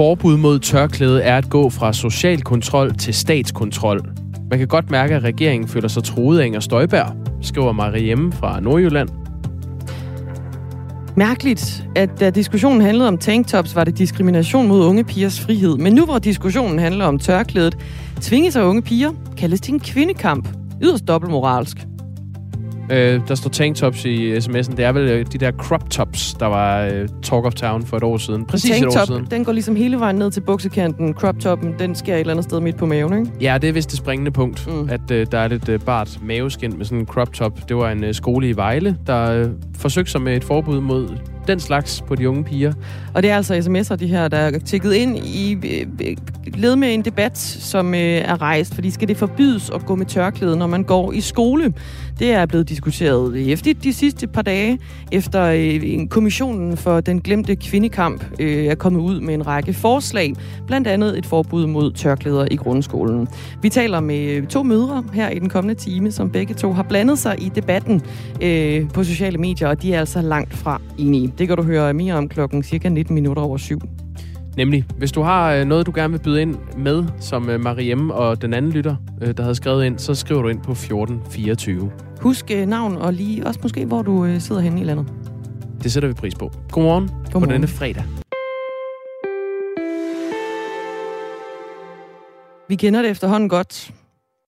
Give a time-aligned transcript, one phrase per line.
[0.00, 4.00] forbud mod tørklæde er at gå fra social kontrol til statskontrol.
[4.50, 7.06] Man kan godt mærke, at regeringen føler sig troet af Inger Støjberg,
[7.42, 9.08] skriver Mariemme fra Nordjylland.
[11.16, 15.76] Mærkeligt, at da diskussionen handlede om tanktops, var det diskrimination mod unge pigers frihed.
[15.76, 17.78] Men nu hvor diskussionen handler om tørklædet,
[18.20, 20.48] tvinges af unge piger, kaldes til en kvindekamp.
[20.82, 21.76] Yderst dobbeltmoralsk.
[22.90, 24.76] Øh, der står tanktops i sms'en.
[24.76, 27.96] Det er vel øh, de der crop tops, der var øh, Talk of Town for
[27.96, 28.46] et år siden.
[28.46, 29.26] Præcis et år siden.
[29.30, 31.14] den går ligesom hele vejen ned til buksekanten.
[31.14, 33.32] Crop toppen, den sker et eller andet sted midt på maven, ikke?
[33.40, 34.88] Ja, det er vist det springende punkt, mm.
[34.90, 37.68] at øh, der er lidt øh, bart maveskin med sådan en crop top.
[37.68, 39.46] Det var en øh, skole i Vejle, der øh,
[39.78, 41.08] forsøgte sig med et forbud mod
[41.46, 42.72] den slags på de unge piger.
[43.14, 46.16] Og det er altså sms'er, de her, der er tækket ind i øh,
[46.54, 48.74] led med en debat, som øh, er rejst.
[48.74, 51.72] Fordi skal det forbydes at gå med tørklæde, når man går i skole?
[52.20, 54.78] Det er blevet diskuteret hæftigt de sidste par dage,
[55.12, 59.72] efter øh, en kommissionen for den glemte kvindekamp øh, er kommet ud med en række
[59.72, 60.34] forslag.
[60.66, 63.28] Blandt andet et forbud mod tørklæder i grundskolen.
[63.62, 66.82] Vi taler med øh, to mødre her i den kommende time, som begge to har
[66.82, 68.02] blandet sig i debatten
[68.42, 71.32] øh, på sociale medier, og de er altså langt fra enige.
[71.38, 73.80] Det kan du høre mere om klokken cirka 19 minutter over syv.
[74.56, 78.42] Nemlig, hvis du har øh, noget, du gerne vil byde ind med, som Mariem og
[78.42, 78.96] den anden lytter,
[79.36, 81.90] der havde skrevet ind, så skriver du ind på 1424.
[82.20, 85.06] Husk navn og lige også måske, hvor du sidder henne i landet.
[85.82, 86.52] Det sætter vi pris på.
[86.70, 87.48] Godmorgen, Godmorgen.
[87.48, 88.04] på denne fredag.
[92.68, 93.94] Vi kender det efterhånden godt.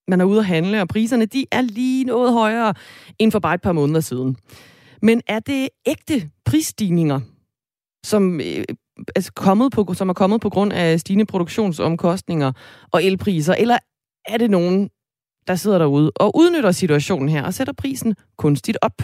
[0.08, 2.74] Man er ude at handle, og priserne de er lige noget højere
[3.18, 4.36] end for bare et par måneder siden.
[5.02, 7.20] Men er det ægte prisstigninger,
[8.04, 8.64] som, øh,
[9.16, 12.52] er kommet på, som er kommet på grund af stigende produktionsomkostninger
[12.92, 13.78] og elpriser, eller
[14.28, 14.90] er det nogen,
[15.48, 18.96] der sidder derude og udnytter situationen her og sætter prisen kunstigt op?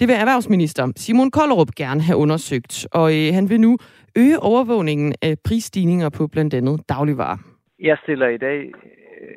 [0.00, 3.78] Det vil erhvervsminister Simon Kollerup gerne have undersøgt, og øh, han vil nu
[4.16, 7.38] øge overvågningen af prisstigninger på blandt andet dagligvarer.
[7.80, 9.34] Jeg stiller i dag øh,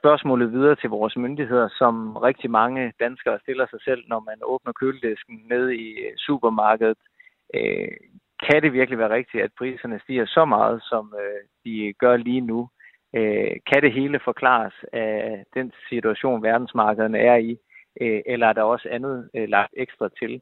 [0.00, 4.72] spørgsmålet videre til vores myndigheder, som rigtig mange danskere stiller sig selv, når man åbner
[4.72, 6.98] køledisken ned i øh, supermarkedet.
[7.54, 7.88] Øh,
[8.46, 12.40] kan det virkelig være rigtigt, at priserne stiger så meget, som øh, de gør lige
[12.40, 12.68] nu?
[13.16, 17.58] Øh, kan det hele forklares af den situation, verdensmarkederne er i?
[18.00, 20.40] Øh, eller er der også andet øh, lagt ekstra til?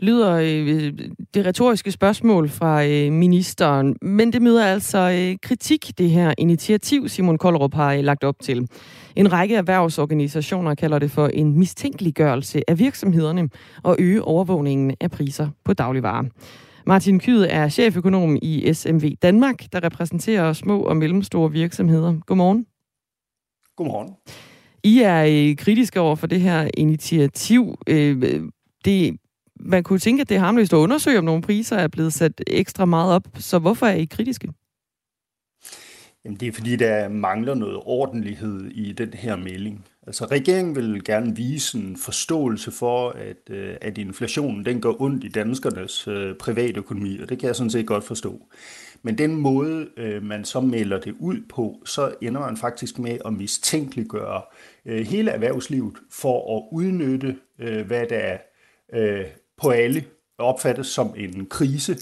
[0.00, 0.92] lyder øh,
[1.34, 7.08] det retoriske spørgsmål fra øh, ministeren, men det møder altså øh, kritik, det her initiativ,
[7.08, 8.68] Simon Koldrup har øh, lagt op til.
[9.16, 13.48] En række erhvervsorganisationer kalder det for en mistænkeliggørelse af virksomhederne
[13.82, 16.24] og øge overvågningen af priser på dagligvarer.
[16.88, 22.20] Martin Kyd er cheføkonom i SMV Danmark, der repræsenterer små og mellemstore virksomheder.
[22.26, 22.66] Godmorgen.
[23.76, 24.14] Godmorgen.
[24.84, 27.78] I er øh, kritiske over for det her initiativ.
[27.86, 28.42] Øh,
[28.84, 29.16] det
[29.60, 32.42] man kunne tænke, at det er harmløst at undersøge, om nogle priser er blevet sat
[32.46, 33.28] ekstra meget op.
[33.34, 34.48] Så hvorfor er I kritiske?
[36.24, 39.84] Jamen, det er fordi, der mangler noget ordentlighed i den her melding.
[40.08, 45.24] Altså, regeringen vil gerne vise en forståelse for, at, øh, at inflationen den går ondt
[45.24, 48.46] i danskernes øh, privatøkonomi, og det kan jeg sådan set godt forstå.
[49.02, 53.18] Men den måde, øh, man så melder det ud på, så ender man faktisk med
[53.24, 54.42] at mistænkeliggøre
[54.86, 58.36] øh, hele erhvervslivet for at udnytte, øh, hvad der
[58.94, 59.24] øh,
[59.62, 60.04] på alle
[60.38, 61.96] opfattes som en krise,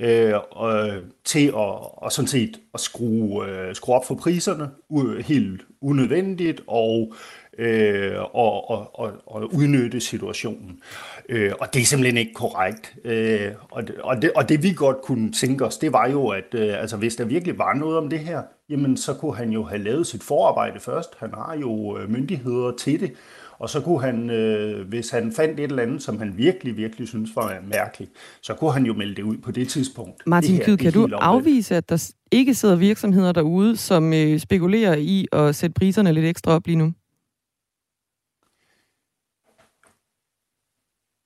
[0.00, 0.90] øh, og,
[1.24, 1.54] til at,
[2.02, 7.14] og sådan set at skrue, øh, skrue op for priserne u, helt unødvendigt og,
[7.58, 10.80] øh, og, og, og, og udnytte situationen.
[11.28, 12.94] Øh, og det er simpelthen ikke korrekt.
[13.04, 16.28] Øh, og, det, og, det, og det vi godt kunne tænke os, det var jo,
[16.28, 19.50] at øh, altså, hvis der virkelig var noget om det her, jamen så kunne han
[19.50, 21.14] jo have lavet sit forarbejde først.
[21.18, 23.12] Han har jo øh, myndigheder til det.
[23.58, 27.08] Og så kunne han, øh, hvis han fandt et eller andet, som han virkelig, virkelig
[27.08, 30.22] synes var mærkeligt, så kunne han jo melde det ud på det tidspunkt.
[30.26, 35.26] Martin Kyd, kan du afvise, at der ikke sidder virksomheder derude, som øh, spekulerer i
[35.32, 36.92] at sætte priserne lidt ekstra op lige nu?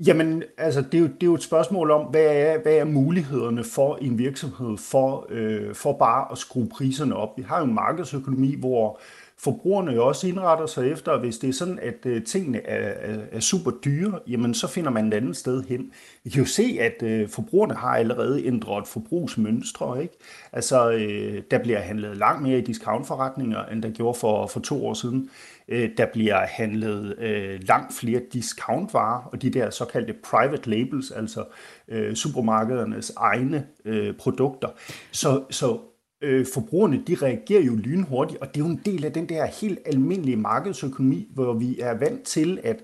[0.06, 2.84] Jamen, altså, det er, jo, det er jo et spørgsmål om, hvad er, hvad er
[2.84, 7.28] mulighederne for en virksomhed for, øh, for bare at skrue priserne op.
[7.36, 9.00] Vi har jo en markedsøkonomi, hvor
[9.42, 13.18] forbrugerne jo også indretter sig efter, hvis det er sådan, at øh, tingene er, er,
[13.32, 15.92] er super dyre, jamen så finder man et andet sted hen.
[16.24, 20.02] Vi kan jo se, at øh, forbrugerne har allerede ændret forbrugsmønstre.
[20.02, 20.14] Ikke?
[20.52, 24.86] Altså, øh, der bliver handlet langt mere i discountforretninger, end der gjorde for, for to
[24.86, 25.30] år siden.
[25.68, 31.44] Øh, der bliver handlet øh, langt flere discountvarer, og de der såkaldte private labels, altså
[31.88, 34.68] øh, supermarkedernes egne øh, produkter.
[35.10, 35.78] Så, så
[36.22, 39.46] øh, forbrugerne, de reagerer jo lynhurtigt, og det er jo en del af den der
[39.46, 42.82] helt almindelige markedsøkonomi, hvor vi er vant til, at,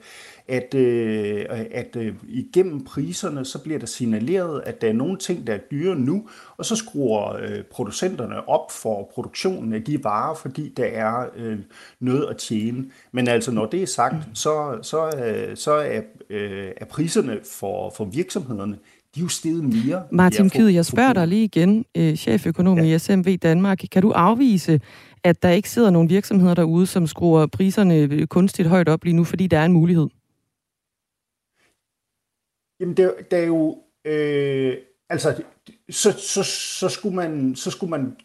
[0.48, 5.46] at, øh, at øh, igennem priserne, så bliver der signaleret, at der er nogle ting,
[5.46, 10.34] der er dyre nu, og så skruer øh, producenterne op for produktionen af de varer,
[10.34, 11.58] fordi der er øh,
[12.00, 12.84] noget at tjene.
[13.12, 16.00] Men altså, når det er sagt, så, så, øh, så er,
[16.30, 18.78] øh, er priserne for, for virksomhederne,
[19.16, 20.02] de er jo steget mere.
[20.10, 22.94] Martin Kyd, jeg spørger dig lige igen, øh, cheføkonom ja.
[22.94, 23.78] i SMV Danmark.
[23.92, 24.80] Kan du afvise,
[25.24, 29.24] at der ikke sidder nogle virksomheder derude, som skruer priserne kunstigt højt op lige nu,
[29.24, 30.06] fordi der er en mulighed?
[32.80, 33.78] Jamen, der, der er jo...
[34.04, 34.76] Øh,
[35.08, 35.42] altså,
[35.90, 36.42] så, så,
[36.80, 38.16] så, skulle man, så skulle man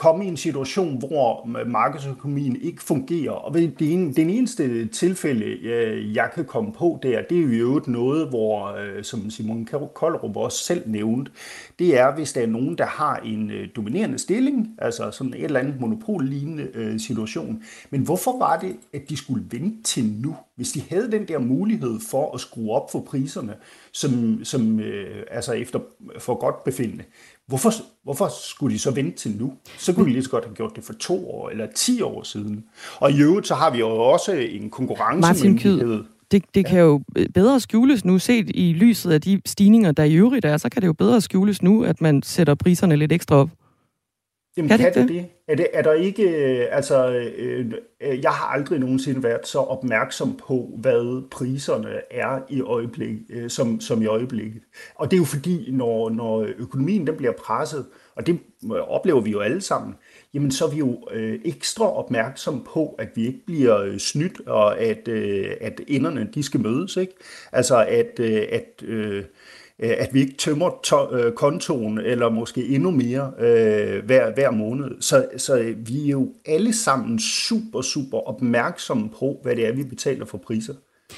[0.00, 3.32] komme i en situation, hvor markedsøkonomien ikke fungerer.
[3.32, 7.48] Og det ene, den eneste tilfælde, øh, jeg kan komme på der, det er jo
[7.48, 11.32] øvrigt noget, hvor, øh, som Simon Koldrup også selv nævnte,
[11.78, 15.44] det er, hvis der er nogen, der har en øh, dominerende stilling, altså sådan et
[15.44, 17.62] eller andet monopollignende situation.
[17.90, 21.38] Men hvorfor var det, at de skulle vente til nu, hvis de havde den der
[21.38, 23.54] mulighed for at skrue op for priserne,
[23.92, 24.80] som, som
[25.30, 25.78] altså efter
[26.18, 27.04] for godt befindende?
[27.50, 27.72] Hvorfor,
[28.04, 29.52] hvorfor skulle de så vente til nu?
[29.78, 32.22] Så kunne de lige så godt have gjort det for to år eller ti år
[32.22, 32.64] siden.
[32.96, 36.04] Og i øvrigt så har vi jo også en konkurrencemyndighed.
[36.30, 37.00] det, det kan jo
[37.34, 40.82] bedre skjules nu, set i lyset af de stigninger, der i øvrigt er, så kan
[40.82, 43.50] det jo bedre skjules nu, at man sætter priserne lidt ekstra op.
[44.56, 45.26] Jamen, kan, kan det, det?
[45.48, 49.58] Er, det, er der ikke, øh, altså, øh, øh, jeg har aldrig nogensinde været så
[49.58, 54.62] opmærksom på, hvad priserne er i øjeblik, øh, som, som i øjeblikket.
[54.94, 58.38] Og det er jo fordi, når, når økonomien den bliver presset, og det
[58.88, 59.94] oplever vi jo alle sammen,
[60.34, 64.40] jamen så er vi jo øh, ekstra opmærksom på, at vi ikke bliver øh, snydt,
[64.46, 66.96] og at, øh, at enderne de skal mødes.
[66.96, 67.12] Ikke?
[67.52, 69.24] Altså at, øh, at øh, Øh,
[69.82, 74.50] Øh, at vi ikke tømmer to- øh, kontoen, eller måske endnu mere øh, hver, hver
[74.50, 74.90] måned.
[75.00, 79.72] Så, så øh, vi er jo alle sammen super, super opmærksomme på, hvad det er,
[79.72, 80.74] vi betaler for priser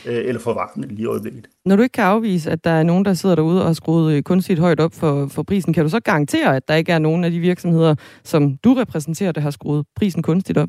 [0.07, 1.47] øh, eller for varme lige i øjeblikket.
[1.65, 4.15] Når du ikke kan afvise, at der er nogen, der sidder derude og har skruet
[4.15, 6.99] øh, kunstigt højt op for, for prisen, kan du så garantere, at der ikke er
[6.99, 7.95] nogen af de virksomheder,
[8.25, 10.69] som du repræsenterer, der har skruet prisen kunstigt op?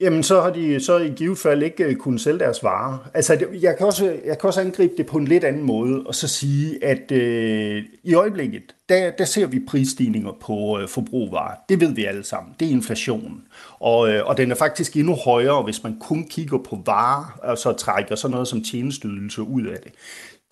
[0.00, 3.10] Jamen, så har de så i givet fald ikke øh, kunnet sælge deres varer.
[3.14, 6.14] Altså, jeg kan, også, jeg kan også angribe det på en lidt anden måde, og
[6.14, 11.56] så sige, at øh, i øjeblikket, der, der ser vi prisstigninger på øh, forbrugvarer.
[11.68, 12.54] Det ved vi alle sammen.
[12.60, 13.42] Det er inflationen.
[13.78, 17.58] Og, øh, og den er faktisk endnu højere, hvis man kun kigger på varer, og
[17.58, 19.92] så trækker sådan noget som tjenestydelse ud af det.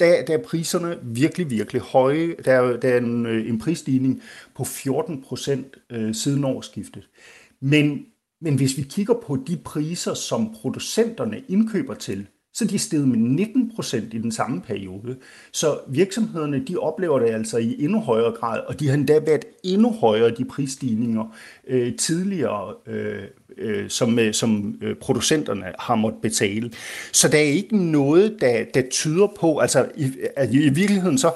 [0.00, 2.34] Der, der er priserne virkelig, virkelig høje.
[2.44, 4.22] Der, der er en, øh, en prisstigning
[4.56, 7.08] på 14 procent øh, siden årsskiftet.
[7.60, 8.06] Men
[8.44, 13.16] men hvis vi kigger på de priser, som producenterne indkøber til, så de steget med
[13.16, 15.16] 19 procent i den samme periode.
[15.52, 19.44] Så virksomhederne de oplever det altså i endnu højere grad, og de har endda været
[19.64, 21.36] endnu højere, de prisstigninger
[21.66, 23.22] øh, tidligere, øh,
[23.58, 26.72] øh, som, øh, som øh, producenterne har måttet betale.
[27.12, 31.32] Så der er ikke noget, der, der tyder på, altså i, at i virkeligheden så,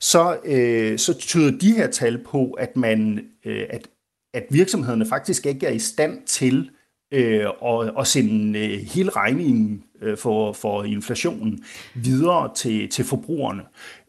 [0.00, 3.88] så, øh, så tyder de her tal på, at man, øh, at
[4.34, 6.70] at virksomhederne faktisk ikke er i stand til
[7.12, 11.64] øh, at, at sende øh, hele regningen øh, for, for inflationen
[11.94, 13.62] videre til, til forbrugerne.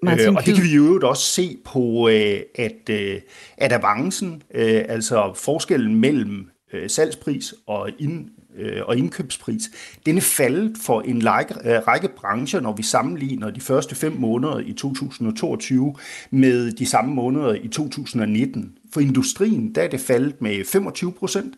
[0.03, 3.21] Øh, og det kan vi jo også se på, øh, at, øh,
[3.57, 9.61] at avancen, øh, altså forskellen mellem øh, salgspris og ind, øh, og indkøbspris,
[10.05, 14.11] den er faldet for en række, øh, række brancher, når vi sammenligner de første fem
[14.11, 15.95] måneder i 2022
[16.31, 18.77] med de samme måneder i 2019.
[18.95, 21.55] For industrien, der er det faldet med 25 procent.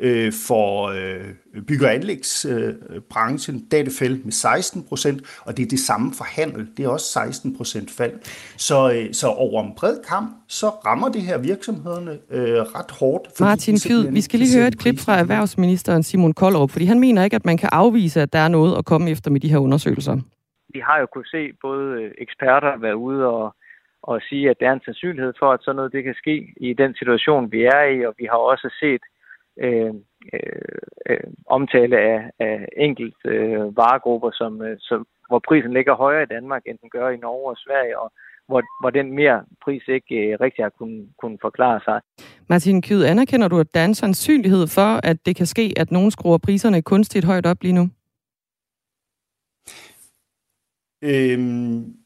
[0.00, 5.62] Øh, for øh, bygge- og anlægsbranchen, der er det faldet med 16 procent, og det
[5.62, 8.12] er det samme for handel, det er også 16 procent fald.
[8.56, 13.40] Så, øh, så over en bred kamp, så rammer det her virksomhederne øh, ret hårdt.
[13.40, 17.24] Martin Fyd, vi skal lige høre et klip fra erhvervsministeren Simon Koldrup, fordi han mener
[17.24, 19.58] ikke, at man kan afvise, at der er noget at komme efter med de her
[19.58, 20.16] undersøgelser.
[20.74, 23.54] Vi har jo kunnet se både eksperter være ude og
[24.10, 26.72] og sige, at der er en sandsynlighed for, at sådan noget det kan ske i
[26.72, 29.02] den situation, vi er i, og vi har også set
[29.64, 29.94] øh,
[30.32, 36.22] øh, øh, omtale af, af enkelt øh, varegrupper, som, øh, som, hvor prisen ligger højere
[36.22, 38.12] i Danmark, end den gør i Norge og Sverige, og
[38.48, 42.00] hvor, hvor den mere pris ikke øh, rigtig har kunnet, kunnet forklare sig.
[42.48, 45.90] Martin Kyd, anerkender du, at der er en sandsynlighed for, at det kan ske, at
[45.90, 47.88] nogen skruer priserne kunstigt højt op lige nu?
[51.02, 51.96] Øhm,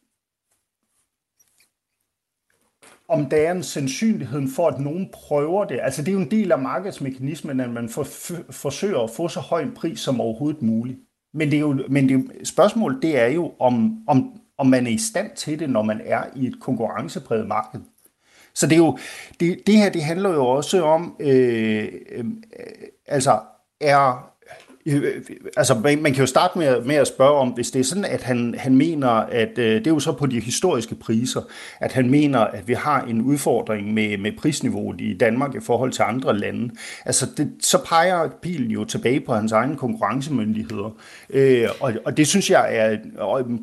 [3.10, 5.78] om der er en sandsynlighed for, at nogen prøver det.
[5.82, 8.06] Altså det er jo en del af markedsmekanismen, at man for,
[8.50, 10.98] forsøger at få så høj en pris som overhovedet muligt.
[11.34, 14.90] Men, det er jo, men det, spørgsmålet det er jo, om, om, om man er
[14.90, 17.80] i stand til det, når man er i et konkurrencepræget marked.
[18.54, 18.98] Så det, er jo,
[19.40, 22.24] det, det her det handler jo også om, øh, øh,
[23.06, 23.40] altså
[23.80, 24.32] er
[24.87, 25.22] Øh, øh,
[25.56, 28.04] altså, man, man kan jo starte med, med at spørge om, hvis det er sådan,
[28.04, 31.40] at han, han mener, at øh, det er jo så på de historiske priser,
[31.80, 35.92] at han mener, at vi har en udfordring med, med prisniveauet i Danmark i forhold
[35.92, 36.70] til andre lande.
[37.04, 40.96] Altså, det, så peger pilen jo tilbage på hans egne konkurrencemyndigheder.
[41.30, 42.96] Øh, og, og det synes jeg er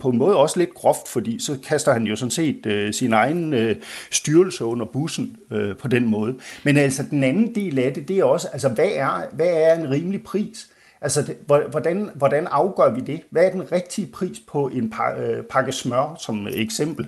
[0.02, 3.14] på en måde også lidt groft, fordi så kaster han jo sådan set øh, sin
[3.14, 3.76] egen øh,
[4.12, 6.36] styrelse under bussen øh, på den måde.
[6.64, 9.80] Men altså, den anden del af det, det er også, altså, hvad er, hvad er
[9.80, 10.68] en rimelig pris?
[11.02, 11.38] Altså, det,
[11.72, 13.22] hvordan, hvordan afgør vi det?
[13.30, 17.08] Hvad er den rigtige pris på en øh, pakke smør, som eksempel?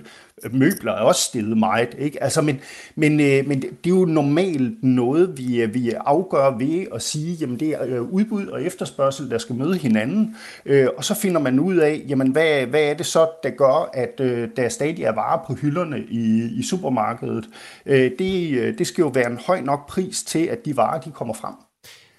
[0.50, 2.22] Møbler er også stillet meget, ikke?
[2.22, 2.60] Altså, men,
[2.94, 7.34] men, øh, men det er jo normalt noget, vi, øh, vi afgør ved at sige,
[7.34, 11.40] jamen det er øh, udbud og efterspørgsel, der skal møde hinanden, øh, og så finder
[11.40, 14.18] man ud af, jamen hvad, hvad er det så, der gør, at
[14.56, 17.48] der stadig er varer på hylderne i, i supermarkedet?
[17.86, 21.34] Det, det skal jo være en høj nok pris til, at de varer, de kommer
[21.34, 21.54] frem.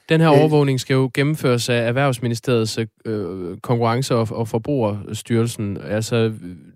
[0.10, 5.78] Den her overvågning skal jo gennemføres af Erhvervsministeriets øh, konkurrence- og, og forbrugerstyrelsen.
[5.78, 6.34] Altså,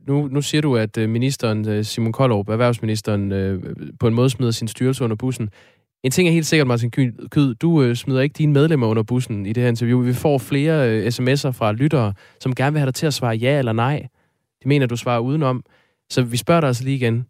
[0.08, 3.64] nu, nu siger du, at øh, ministeren, øh, Simon Koldrup, erhvervsministeren, øh,
[4.00, 5.50] på en måde smider sin styrelse under bussen.
[6.04, 9.46] En ting er helt sikkert, Martin Kyd, du øh, smider ikke dine medlemmer under bussen
[9.46, 10.02] i det her interview.
[10.02, 13.36] Vi får flere øh, sms'er fra lyttere, som gerne vil have dig til at svare
[13.36, 14.08] ja eller nej.
[14.64, 15.64] De mener, du svarer udenom.
[16.10, 17.26] Så vi spørger dig altså lige igen.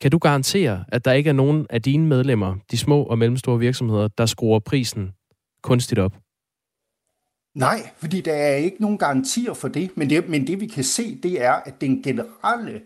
[0.00, 3.58] Kan du garantere, at der ikke er nogen af dine medlemmer, de små og mellemstore
[3.58, 5.10] virksomheder, der skruer prisen
[5.64, 6.12] kunstigt op?
[7.54, 9.96] Nej, fordi der er ikke nogen garantier for det.
[9.96, 12.82] Men det, men det vi kan se, det er, at den generelle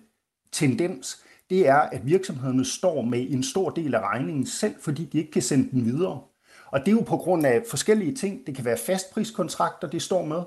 [0.53, 5.19] tendens, det er, at virksomhederne står med en stor del af regningen selv, fordi de
[5.19, 6.21] ikke kan sende den videre.
[6.67, 8.47] Og det er jo på grund af forskellige ting.
[8.47, 10.43] Det kan være fastpriskontrakter, de står med.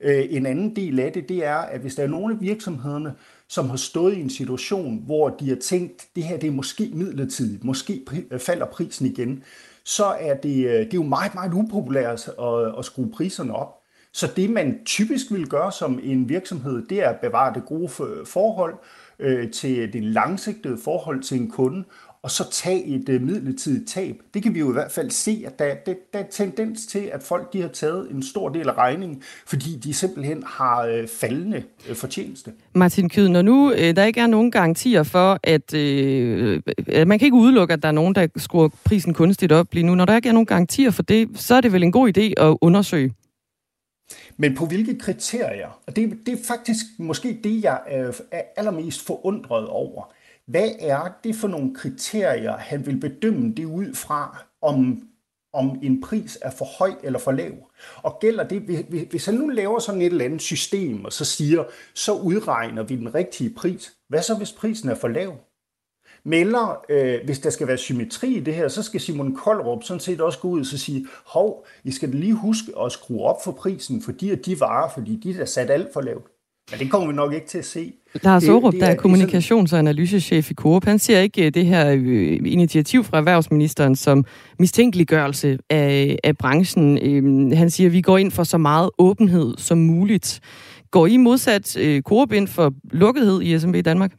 [0.00, 3.14] Øh, en anden del af det, det er, at hvis der er nogle af virksomhederne,
[3.48, 6.90] som har stået i en situation, hvor de har tænkt, det her det er måske
[6.94, 9.42] midlertidigt, måske øh, falder prisen igen,
[9.84, 13.74] så er det, øh, det er jo meget, meget upopulært at, at skrue priserne op.
[14.12, 17.88] Så det, man typisk vil gøre som en virksomhed, det er at bevare det gode
[18.24, 18.74] forhold
[19.18, 21.84] øh, til det langsigtede forhold til en kunde,
[22.22, 24.16] og så tage et øh, midlertidigt tab.
[24.34, 27.10] Det kan vi jo i hvert fald se, at der, der, der er tendens til,
[27.12, 31.08] at folk de har taget en stor del af regningen, fordi de simpelthen har øh,
[31.08, 32.52] faldende øh, fortjeneste.
[32.74, 36.62] Martin Kyd, når nu øh, der ikke er nogen garantier for, at øh,
[37.06, 39.94] man kan ikke udelukke, at der er nogen, der skruer prisen kunstigt op lige nu.
[39.94, 42.42] Når der ikke er nogen garantier for det, så er det vel en god idé
[42.44, 43.14] at undersøge?
[44.36, 45.80] Men på hvilke kriterier?
[45.86, 48.12] Og det, det er faktisk måske det, jeg er
[48.56, 50.12] allermest forundret over.
[50.48, 55.02] Hvad er det for nogle kriterier, han vil bedømme det ud fra, om,
[55.52, 57.52] om en pris er for høj eller for lav?
[57.96, 61.64] Og gælder det, hvis han nu laver sådan et eller andet system, og så siger,
[61.94, 63.92] så udregner vi den rigtige pris.
[64.08, 65.36] Hvad så, hvis prisen er for lav?
[66.24, 70.00] Melder, øh, hvis der skal være symmetri i det her, så skal Simon Koldrup sådan
[70.00, 73.44] set også gå ud og så sige, hov, I skal lige huske at skrue op
[73.44, 76.26] for prisen for de og de varer, fordi de er sat alt for lavt.
[76.70, 77.94] Men det kommer vi nok ikke til at se.
[78.14, 81.90] Lars Aarup, der er kommunikations- og analysechef i Coop, han ser ikke øh, det her
[81.90, 84.24] øh, initiativ fra erhvervsministeren som
[84.58, 86.98] mistænkeliggørelse af, af branchen.
[87.02, 90.40] Øhm, han siger, at vi går ind for så meget åbenhed som muligt.
[90.90, 94.12] Går I modsat øh, Coop ind for lukkethed i SMB Danmark?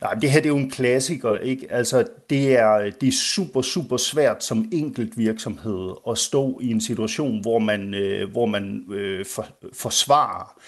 [0.00, 1.66] Nej, det her det er jo en klassiker, ikke?
[1.70, 6.80] Altså, det er, det er super, super svært som enkelt virksomhed at stå i en
[6.80, 10.60] situation, hvor man, øh, hvor man øh, for, forsvarer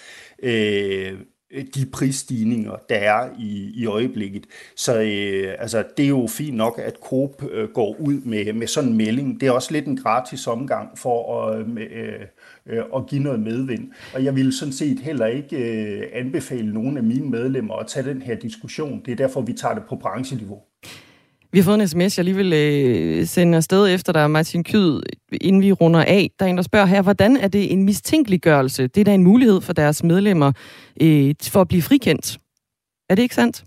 [0.43, 1.13] øh,
[1.53, 4.45] Øh, de prisstigninger, der er i, i øjeblikket.
[4.75, 8.67] Så øh, altså, det er jo fint nok, at Coop øh, går ud med, med
[8.67, 9.41] sådan en melding.
[9.41, 12.21] Det er også lidt en gratis omgang for at, øh, øh,
[12.65, 13.91] øh, at give noget medvind.
[14.13, 18.09] Og jeg vil sådan set heller ikke øh, anbefale nogen af mine medlemmer at tage
[18.09, 19.01] den her diskussion.
[19.05, 20.61] Det er derfor, vi tager det på brancheniveau.
[21.53, 25.01] Vi har fået en sms, jeg lige vil øh, sende afsted efter dig, Martin Kyd,
[25.41, 26.31] inden vi runder af.
[26.39, 28.87] Der er en, der spørger her, hvordan er det en mistænkeliggørelse?
[28.87, 30.51] Det er da en mulighed for deres medlemmer
[31.01, 32.37] øh, for at blive frikendt.
[33.09, 33.63] Er det ikke sandt?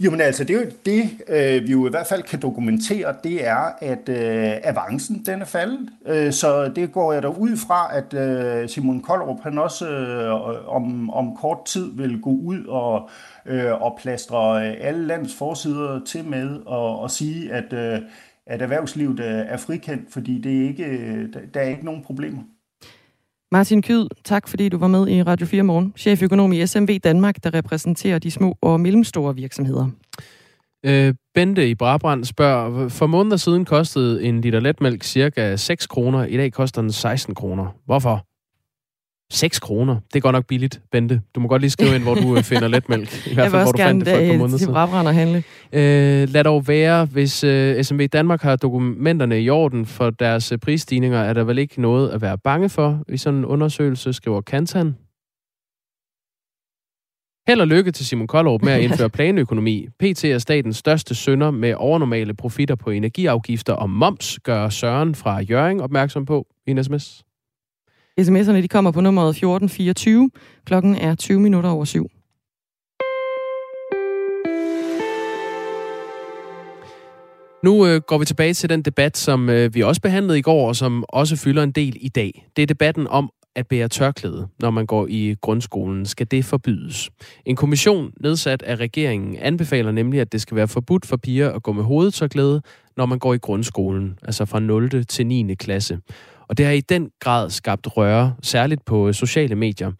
[0.00, 3.14] Jo, men altså, det, er jo, det øh, vi jo i hvert fald kan dokumentere,
[3.24, 5.88] det er, at øh, avancen den er faldet.
[6.06, 10.74] Øh, så det går jeg da ud fra, at øh, Simon Koldrup, han også øh,
[10.74, 13.10] om, om kort tid vil gå ud og,
[13.46, 17.98] øh, og plastre øh, alle landets forsider til med og, og sige, at, øh,
[18.46, 22.42] at erhvervslivet øh, er frikendt, fordi det er ikke, øh, der er ikke nogen problemer.
[23.52, 25.92] Martin Kyd, tak fordi du var med i Radio 4 Morgen.
[25.96, 29.88] Cheføkonom i SMV Danmark, der repræsenterer de små og mellemstore virksomheder.
[30.86, 36.24] Øh, Bente i Brabrand spørger, for måneder siden kostede en liter letmælk cirka 6 kroner.
[36.24, 37.66] I dag koster den 16 kroner.
[37.86, 38.26] Hvorfor?
[39.32, 39.94] 6 kroner.
[39.94, 41.20] Det er godt nok billigt, Bente.
[41.34, 43.26] Du må godt lige skrive ind, hvor du øh, finder letmælk.
[43.26, 44.74] I hvert fald, hvor du fandt det for et par måneder siden.
[44.74, 45.42] og handle.
[45.72, 50.58] Øh, lad dog være, hvis øh, SMV Danmark har dokumenterne i orden for deres øh,
[50.58, 54.40] prisstigninger, er der vel ikke noget at være bange for i sådan en undersøgelse, skriver
[54.40, 54.94] Kantan.
[57.48, 59.88] Held og lykke til Simon Koldrup med at indføre planøkonomi.
[60.00, 65.40] PT er statens største sønder med overnormale profitter på energiafgifter og moms, gør Søren fra
[65.40, 67.24] Jøring opmærksom på i en sms.
[68.20, 70.30] SMS'erne de kommer på nummeret 1424.
[70.64, 72.10] Klokken er 20 minutter over syv.
[77.64, 80.68] Nu øh, går vi tilbage til den debat, som øh, vi også behandlede i går,
[80.68, 82.46] og som også fylder en del i dag.
[82.56, 86.06] Det er debatten om at bære tørklæde, når man går i grundskolen.
[86.06, 87.10] Skal det forbydes?
[87.44, 91.62] En kommission nedsat af regeringen anbefaler nemlig, at det skal være forbudt for piger at
[91.62, 92.62] gå med hovedtørklæde,
[92.96, 95.04] når man går i grundskolen, altså fra 0.
[95.04, 95.54] til 9.
[95.54, 95.98] klasse.
[96.48, 99.92] Og det har i den grad skabt røre, særligt på sociale medier.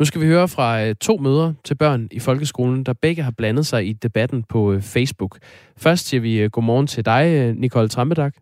[0.00, 3.34] Nu skal vi høre fra øh, to møder til børn i folkeskolen, der begge har
[3.38, 5.38] blandet sig i debatten på øh, Facebook.
[5.78, 8.34] Først siger vi øh, godmorgen til dig, Nicole Trampedak.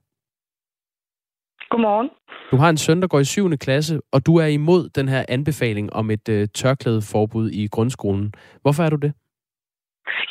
[1.70, 2.10] Godmorgen.
[2.50, 3.56] Du har en søn, der går i 7.
[3.56, 8.32] klasse, og du er imod den her anbefaling om et tørklædeforbud i grundskolen.
[8.62, 9.12] Hvorfor er du det?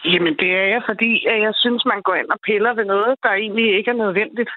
[0.06, 3.30] Jamen, det er jeg, fordi jeg synes, man går ind og piller ved noget, der
[3.30, 4.50] egentlig ikke er nødvendigt.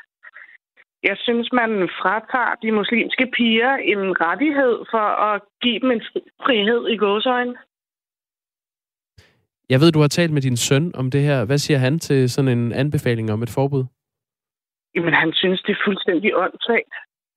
[1.02, 6.02] Jeg synes, man fratager de muslimske piger en rettighed for at give dem en
[6.44, 7.54] frihed i gåsøjne.
[9.72, 11.44] Jeg ved, du har talt med din søn om det her.
[11.44, 13.84] Hvad siger han til sådan en anbefaling om et forbud?
[14.94, 16.94] Jamen, han synes, det er fuldstændig åndssvagt.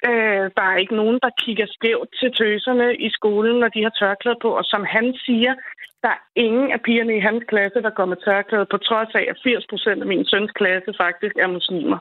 [0.10, 3.94] Øh, der er ikke nogen, der kigger skævt til tøserne i skolen, når de har
[4.00, 4.50] tørklæde på.
[4.60, 5.54] Og som han siger,
[6.04, 9.26] der er ingen af pigerne i hans klasse, der går med tørklæde, på trods af,
[9.30, 12.00] at 80 procent af min søns klasse faktisk er muslimer.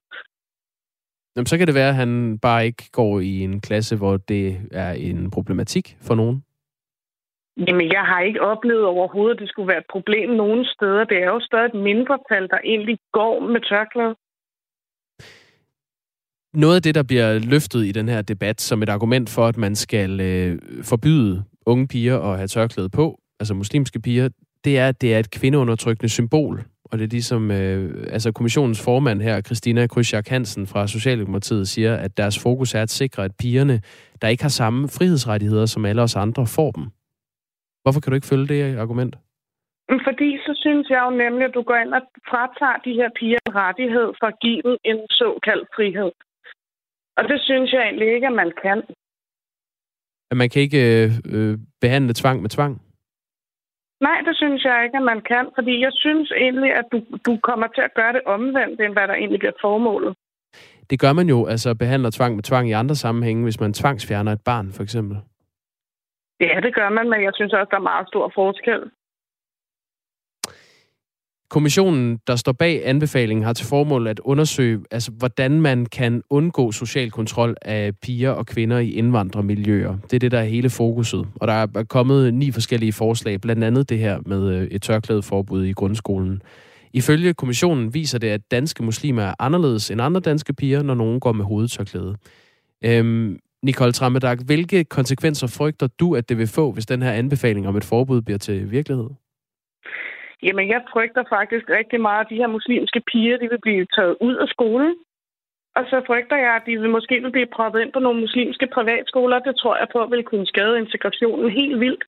[1.37, 4.61] Jamen, så kan det være, at han bare ikke går i en klasse, hvor det
[4.73, 6.45] er en problematik for nogen.
[7.57, 11.05] Jamen, jeg har ikke oplevet overhovedet, at det skulle være et problem nogen steder.
[11.05, 14.15] Det er jo stadig et mindretal, der egentlig går med tørklæde.
[16.55, 19.57] Noget af det, der bliver løftet i den her debat som et argument for, at
[19.57, 24.29] man skal øh, forbyde unge piger at have tørklæde på, altså muslimske piger,
[24.65, 26.65] det er, at det er et kvindeundertrykkende symbol.
[26.93, 31.97] Og det er ligesom, øh, altså kommissionens formand her, Christina Krysjak Hansen fra Socialdemokratiet, siger,
[31.97, 33.81] at deres fokus er at sikre, at pigerne,
[34.23, 36.85] der ikke har samme frihedsrettigheder som alle os andre, får dem.
[37.83, 39.15] Hvorfor kan du ikke følge det argument?
[40.07, 43.39] Fordi så synes jeg jo nemlig, at du går ind og fratager de her piger
[43.47, 46.13] en rettighed for at give dem en såkaldt frihed.
[47.17, 48.83] Og det synes jeg egentlig ikke, at man kan.
[50.31, 50.83] At man kan ikke
[51.33, 52.82] øh, behandle tvang med tvang?
[54.07, 57.39] Nej, det synes jeg ikke, at man kan, fordi jeg synes egentlig, at du, du
[57.49, 60.13] kommer til at gøre det omvendt, end hvad der egentlig bliver formålet.
[60.91, 64.33] Det gør man jo, altså behandler tvang med tvang i andre sammenhænge, hvis man tvangsfjerner
[64.33, 65.17] et barn, for eksempel.
[66.41, 68.83] Ja, det gør man, men jeg synes også, der er meget stor forskel.
[71.53, 76.73] Kommissionen, der står bag anbefalingen, har til formål at undersøge, altså, hvordan man kan undgå
[76.73, 79.97] social kontrol af piger og kvinder i indvandrermiljøer.
[80.03, 81.29] Det er det, der er hele fokuset.
[81.35, 85.65] Og der er kommet ni forskellige forslag, blandt andet det her med øh, et tørklædeforbud
[85.65, 86.43] i grundskolen.
[86.93, 91.21] Ifølge kommissionen viser det, at danske muslimer er anderledes end andre danske piger, når nogen
[91.21, 92.17] går med hovedtørklæde.
[92.85, 97.69] Øhm, Nicole Trammedag, hvilke konsekvenser frygter du, at det vil få, hvis den her anbefaling
[97.69, 99.09] om et forbud bliver til virkelighed?
[100.43, 104.17] Jamen, jeg frygter faktisk rigtig meget, at de her muslimske piger, de vil blive taget
[104.21, 104.95] ud af skolen.
[105.77, 108.67] Og så frygter jeg, at de vil måske vil blive proppet ind på nogle muslimske
[108.77, 109.39] privatskoler.
[109.39, 112.05] Det tror jeg på vil kunne skade integrationen helt vildt.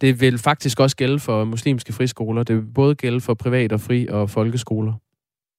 [0.00, 2.42] Det vil faktisk også gælde for muslimske friskoler.
[2.42, 4.94] Det vil både gælde for privat og fri og folkeskoler.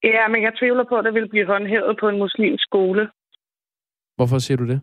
[0.04, 3.10] Ja, men jeg tvivler på, at det vil blive håndhævet på en muslimsk skole.
[4.16, 4.82] Hvorfor siger du det?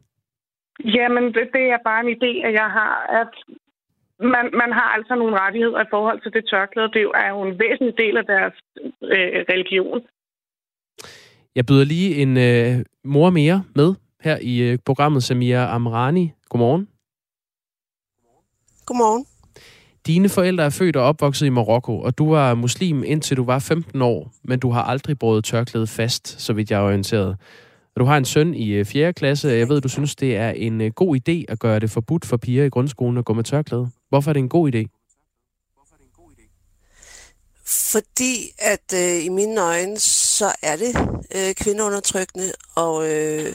[0.85, 3.33] Jamen, det, det er bare en idé, at jeg har, at
[4.21, 6.91] man, man har altså nogle rettigheder i forhold til det tørklæde.
[6.93, 8.55] Det er jo en væsentlig del af deres
[9.03, 10.01] øh, religion.
[11.55, 16.33] Jeg byder lige en øh, mor mere med her i øh, programmet, Samia Amrani.
[16.49, 16.89] Godmorgen.
[18.87, 19.27] Godmorgen.
[20.07, 23.59] Dine forældre er født og opvokset i Marokko, og du var muslim indtil du var
[23.59, 27.37] 15 år, men du har aldrig brugt tørklæde fast, så vidt jeg er orienteret.
[27.99, 29.13] Du har en søn i øh, 4.
[29.13, 31.91] Klasse, og jeg ved, du synes, det er en øh, god idé at gøre det
[31.91, 33.91] forbudt for piger i grundskolen at gå med tørklæde.
[34.09, 34.85] Hvorfor er det en god idé?
[37.67, 40.97] Fordi at øh, i mine øjne, så er det
[41.35, 43.55] øh, kvindeundertrykkende, og øh,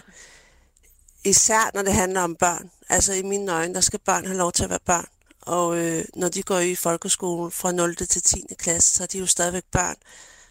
[1.25, 2.69] især når det handler om børn.
[2.89, 5.05] Altså i mine øjne, der skal børn have lov til at være børn.
[5.41, 7.95] Og øh, når de går i folkeskolen fra 0.
[7.95, 8.41] til 10.
[8.59, 9.95] klasse, så er de jo stadigvæk børn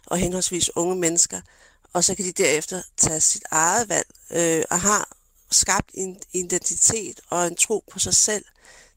[0.07, 1.41] og henholdsvis unge mennesker.
[1.93, 5.07] Og så kan de derefter tage sit eget valg, øh, og har
[5.51, 8.45] skabt en identitet og en tro på sig selv,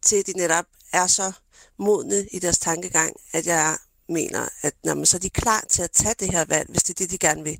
[0.02, 1.32] til at de netop er så
[1.78, 3.76] modne i deres tankegang, at jeg
[4.08, 6.82] mener, at når man, så er de klar til at tage det her valg, hvis
[6.82, 7.58] det er det, de gerne vil.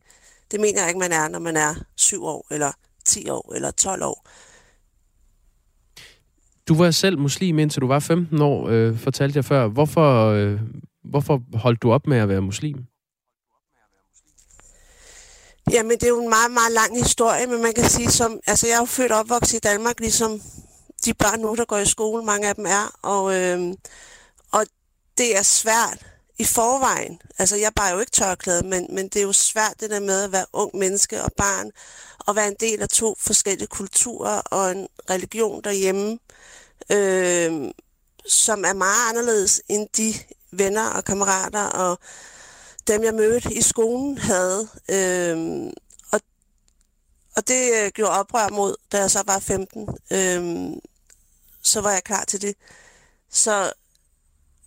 [0.50, 2.72] Det mener jeg ikke, man er, når man er 7 år, eller
[3.04, 4.28] 10 år, eller 12 år.
[6.68, 9.68] Du var selv muslim, indtil du var 15 år, øh, fortalte jeg før.
[9.68, 10.60] Hvorfor, øh,
[11.04, 12.84] hvorfor holdt du op med at være muslim?
[15.70, 18.66] Jamen, det er jo en meget, meget lang historie, men man kan sige, som, altså
[18.66, 20.42] jeg er jo født og opvokset i Danmark, ligesom
[21.04, 23.74] de børn nu, der går i skole, mange af dem er, og, øh,
[24.52, 24.66] og
[25.18, 26.06] det er svært
[26.38, 27.20] i forvejen.
[27.38, 30.22] Altså, jeg bare jo ikke tørklæde, men, men det er jo svært det der med
[30.22, 31.70] at være ung menneske og barn,
[32.18, 36.18] og være en del af to forskellige kulturer og en religion derhjemme,
[36.92, 37.70] øh,
[38.26, 40.14] som er meget anderledes end de
[40.52, 41.98] venner og kammerater og
[42.86, 44.68] dem, jeg mødte i skolen, havde.
[44.88, 45.72] Øhm,
[46.12, 46.20] og,
[47.36, 49.88] og det øh, gjorde oprør mod, da jeg så var 15.
[50.12, 50.80] Øhm,
[51.62, 52.54] så var jeg klar til det.
[53.30, 53.72] Så,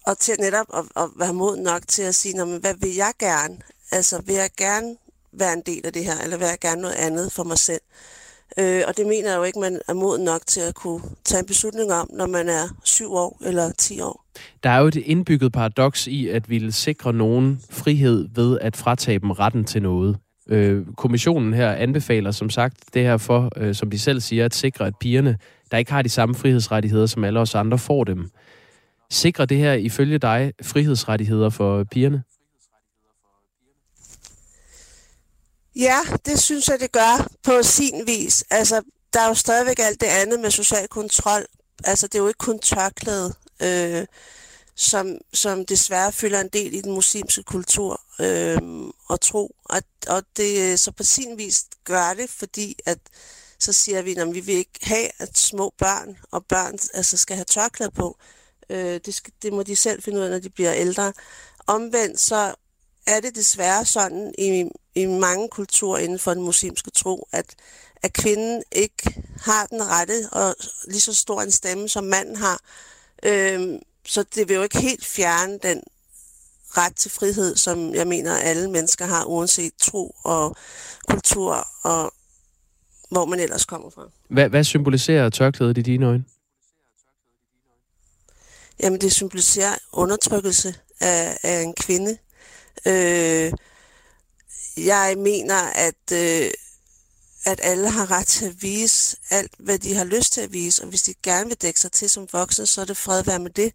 [0.05, 3.13] og til netop at, at være mod nok til at sige, men hvad vil jeg
[3.19, 3.61] gerne?
[3.91, 4.97] Altså, vil jeg gerne
[5.31, 7.81] være en del af det her, eller vil jeg gerne noget andet for mig selv?
[7.91, 8.18] Øh,
[8.57, 11.39] Øh, og det mener jeg jo ikke, man er moden nok til at kunne tage
[11.39, 14.25] en beslutning om, når man er syv år eller 10 år.
[14.63, 18.77] Der er jo et indbygget paradoks i, at vi vil sikre nogen frihed ved at
[18.77, 20.17] fratage dem retten til noget.
[20.49, 24.55] Øh, kommissionen her anbefaler som sagt det her for, øh, som de selv siger, at
[24.55, 25.37] sikre, at pigerne,
[25.71, 28.29] der ikke har de samme frihedsrettigheder, som alle os andre, får dem.
[29.11, 32.23] Sikrer det her ifølge dig frihedsrettigheder for pigerne?
[35.75, 38.43] Ja, det synes jeg, det gør på sin vis.
[38.49, 38.81] Altså,
[39.13, 41.45] der er jo stadigvæk alt det andet med social kontrol.
[41.83, 44.05] Altså, det er jo ikke kun tørklæde, øh,
[44.75, 48.57] som, som desværre fylder en del i den muslimske kultur øh,
[49.09, 49.55] og tro.
[49.65, 52.99] Og, og det så på sin vis gør det, fordi at
[53.59, 57.35] så siger vi, at vi vil ikke have, at små børn og børn altså, skal
[57.35, 58.17] have tørklæde på.
[58.69, 61.13] Øh, det, skal, det må de selv finde ud af, når de bliver ældre.
[61.67, 62.55] Omvendt så
[63.07, 67.55] er det desværre sådan i, i mange kulturer inden for den muslimske tro, at,
[68.03, 70.55] at kvinden ikke har den rette og
[70.87, 72.59] lige så stor en stemme, som manden har.
[73.23, 75.83] Øhm, så det vil jo ikke helt fjerne den
[76.77, 80.55] ret til frihed, som jeg mener, alle mennesker har, uanset tro og
[81.07, 82.13] kultur og
[83.09, 84.09] hvor man ellers kommer fra.
[84.27, 86.25] Hvad, hvad symboliserer tørklædet i dine øjne?
[88.83, 92.17] Jamen, det symboliserer undertrykkelse af, af en kvinde.
[92.85, 93.53] Øh,
[94.77, 96.51] jeg mener, at, øh,
[97.45, 100.83] at alle har ret til at vise alt, hvad de har lyst til at vise,
[100.83, 103.39] og hvis de gerne vil dække sig til som voksne, så er det fred være
[103.39, 103.73] med det.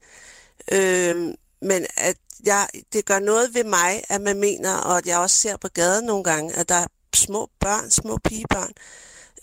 [0.72, 5.18] Øh, men at jeg, det gør noget ved mig, at man mener, og at jeg
[5.18, 8.72] også ser på gaden nogle gange, at der er små børn, små pigebørn,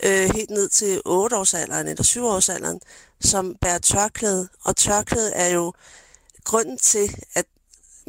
[0.04, 2.80] øh, helt ned til 8-årsalderen eller 7-årsalderen,
[3.21, 4.50] som bærer tørklæde.
[4.63, 5.74] Og tørklæde er jo
[6.43, 7.45] grunden til, at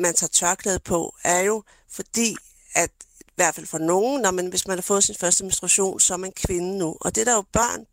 [0.02, 2.36] man tager tørklæde på, er jo fordi,
[2.74, 6.00] at i hvert fald for nogen, når man, hvis man har fået sin første menstruation,
[6.00, 6.96] så er man kvinde nu.
[7.00, 7.86] Og det er der jo børn,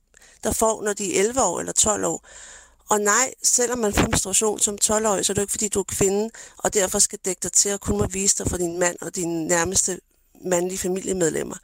[0.43, 2.27] der får, når de er 11 år eller 12 år.
[2.89, 5.83] Og nej, selvom man får menstruation som 12-årig, så er det ikke, fordi du er
[5.83, 8.97] kvinde, og derfor skal dække dig til at kun må vise dig for din mand
[9.01, 9.99] og dine nærmeste
[10.45, 11.55] mandlige familiemedlemmer.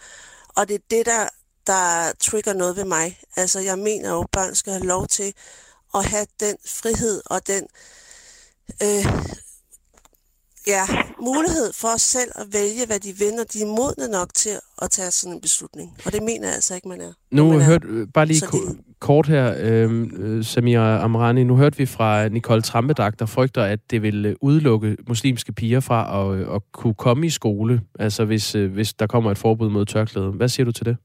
[0.47, 1.29] Og det er det, der,
[1.67, 3.19] der trigger noget ved mig.
[3.35, 5.33] Altså, jeg mener jo, at børn skal have lov til
[5.95, 7.67] at have den frihed og den
[8.83, 9.05] øh,
[10.67, 10.85] ja,
[11.21, 14.91] mulighed for os selv at vælge, hvad de vil, de er modne nok til at
[14.91, 15.97] tage sådan en beslutning.
[16.05, 17.13] Og det mener jeg altså ikke, man er.
[17.31, 21.77] Nu man hørte øh, bare lige ko- kort her, øhm, øh, Samira Amrani, nu hørte
[21.77, 26.39] vi fra Nicole Trampedag, der frygter, at det vil øh, udelukke muslimske piger fra at,
[26.39, 30.31] øh, at kunne komme i skole, altså hvis, hvis der kommer et forbud mod tørklæde.
[30.31, 30.97] Hvad siger du til det?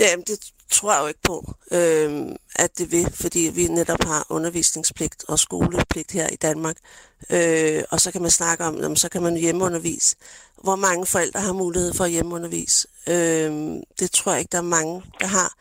[0.00, 0.38] Jamen, det
[0.70, 5.38] tror jeg jo ikke på, øh, at det vil, fordi vi netop har undervisningspligt og
[5.38, 6.76] skolepligt her i Danmark.
[7.30, 10.16] Øh, og så kan man snakke om, jamen, så kan man hjemmeundervise.
[10.62, 12.88] Hvor mange forældre har mulighed for at hjemmeundervise?
[13.06, 15.54] Øh, det tror jeg ikke, der er mange, der har.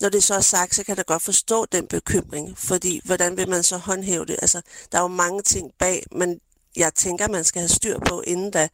[0.00, 3.48] Når det så er sagt, så kan jeg godt forstå den bekymring, fordi hvordan vil
[3.48, 4.36] man så håndhæve det?
[4.42, 4.60] Altså,
[4.92, 6.40] der er jo mange ting bag, men
[6.76, 8.68] jeg tænker, man skal have styr på inden da.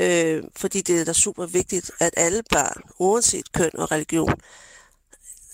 [0.00, 4.34] Øh, fordi det er da super vigtigt, at alle børn, uanset køn og religion,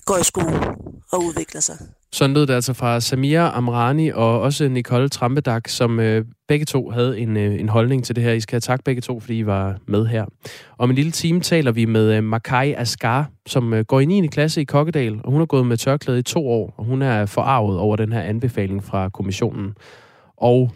[0.06, 0.76] går i skole
[1.12, 1.76] og udvikler sig.
[2.12, 6.90] Sådan lød det altså fra Samira Amrani og også Nicole Trampedak, som øh, begge to
[6.90, 8.32] havde en, øh, en holdning til det her.
[8.32, 10.24] I skal have tak begge to, fordi I var med her.
[10.78, 14.26] Om en lille time taler vi med øh, Makai Askar, som øh, går i 9.
[14.26, 17.26] klasse i Kokkedal, og hun har gået med tørklæde i to år, og hun er
[17.26, 19.74] forarvet over den her anbefaling fra kommissionen.
[20.36, 20.70] Og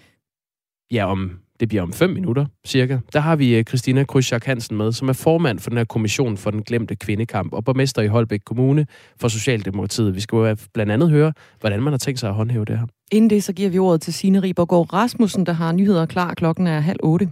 [0.92, 2.98] ja, om det bliver om fem minutter, cirka.
[3.12, 6.36] Der har vi øh, Christina Krysjak Hansen med, som er formand for den her kommission
[6.36, 8.86] for den glemte kvindekamp, og borgmester i Holbæk Kommune
[9.20, 10.14] for Socialdemokratiet.
[10.14, 12.86] Vi skal jo blandt andet høre, hvordan man har tænkt sig at håndhæve det her.
[13.12, 16.34] Inden det, så giver vi ordet til Signe Ribergaard Rasmussen, der har nyheder klar.
[16.34, 17.28] Klokken er halv otte.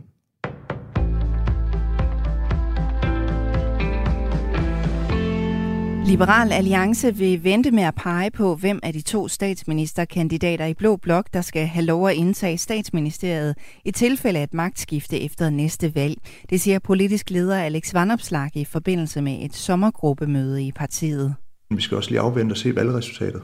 [6.08, 10.96] Liberal Alliance vil vente med at pege på, hvem af de to statsministerkandidater i Blå
[10.96, 15.94] Blok, der skal have lov at indtage statsministeriet i tilfælde af et magtskifte efter næste
[15.94, 16.16] valg.
[16.50, 21.34] Det siger politisk leder Alex Vanopslag i forbindelse med et sommergruppemøde i partiet.
[21.70, 23.42] Vi skal også lige afvente og se valgresultatet.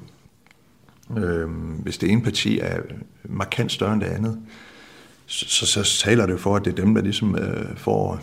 [1.17, 2.79] Øhm, hvis det ene parti er
[3.25, 4.39] markant større end det andet,
[5.27, 8.21] så, så, så taler det for, at det er dem, der ligesom øh, får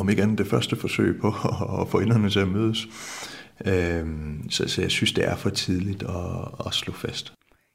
[0.00, 1.28] om ikke andet det første forsøg på
[1.80, 2.88] at få inderne til at mødes.
[3.66, 7.32] Øhm, så, så jeg synes, det er for tidligt at, at slå fast.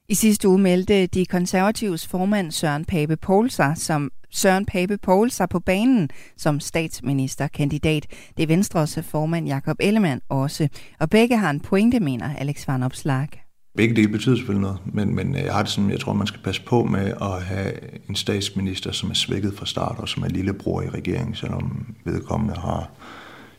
[0.09, 5.31] I sidste uge meldte de konservatives formand Søren Pape Poul sig som Søren Pape Poul
[5.31, 8.07] sig på banen som statsministerkandidat.
[8.37, 10.67] Det er Venstres formand Jakob Ellemann også.
[10.99, 13.44] Og begge har en pointe, mener Alex Van Opslag.
[13.75, 16.27] Begge dele betyder selvfølgelig noget, men, men øh, jeg har det sådan, jeg tror, man
[16.27, 17.71] skal passe på med at have
[18.09, 22.55] en statsminister, som er svækket fra start, og som er lillebror i regeringen, selvom vedkommende
[22.55, 22.91] har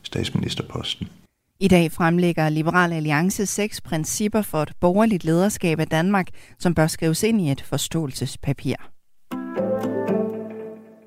[0.02, 1.08] statsministerposten.
[1.60, 6.26] I dag fremlægger Liberal Alliance seks principper for et borgerligt lederskab af Danmark,
[6.58, 8.76] som bør skrives ind i et forståelsespapir.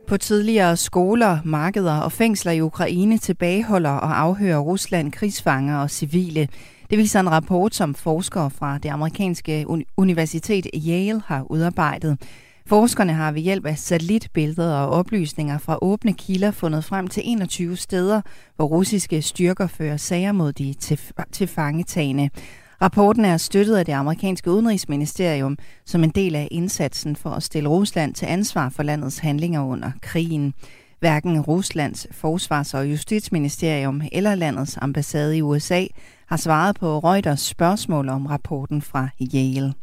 [0.08, 6.48] På tidligere skoler, markeder og fængsler i Ukraine tilbageholder og afhører Rusland krigsfanger og civile.
[6.89, 9.65] Det viser en rapport, som forskere fra det amerikanske
[9.97, 12.17] universitet Yale har udarbejdet.
[12.65, 17.78] Forskerne har ved hjælp af satellitbilleder og oplysninger fra åbne kilder fundet frem til 21
[17.78, 18.21] steder,
[18.56, 20.73] hvor russiske styrker fører sager mod de
[21.32, 22.30] tilfangetagende.
[22.82, 27.69] Rapporten er støttet af det amerikanske udenrigsministerium som en del af indsatsen for at stille
[27.69, 30.54] Rusland til ansvar for landets handlinger under krigen.
[30.99, 35.85] Hverken Ruslands forsvars- og justitsministerium eller landets ambassade i USA
[36.27, 39.73] har svaret på Reuters spørgsmål om rapporten fra Yale.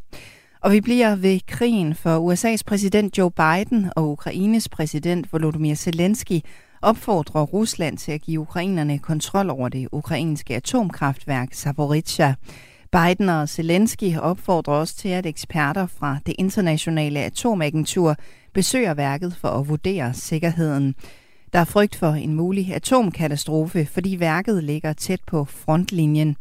[0.60, 6.40] Og vi bliver ved krigen, for USA's præsident Joe Biden og Ukraines præsident Volodymyr Zelensky
[6.82, 12.34] opfordrer Rusland til at give ukrainerne kontrol over det ukrainske atomkraftværk Zaporizhia.
[12.92, 18.16] Biden og Zelensky opfordrer også til, at eksperter fra det internationale atomagentur
[18.54, 20.94] besøger værket for at vurdere sikkerheden.
[21.52, 26.36] Der er frygt for en mulig atomkatastrofe, fordi værket ligger tæt på frontlinjen.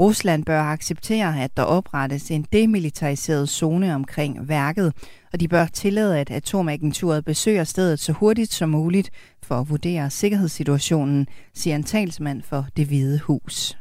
[0.00, 4.92] Rusland bør acceptere, at der oprettes en demilitariseret zone omkring værket,
[5.32, 9.10] og de bør tillade, at atomagenturet besøger stedet så hurtigt som muligt
[9.42, 13.76] for at vurdere sikkerhedssituationen, siger en talsmand for det hvide hus.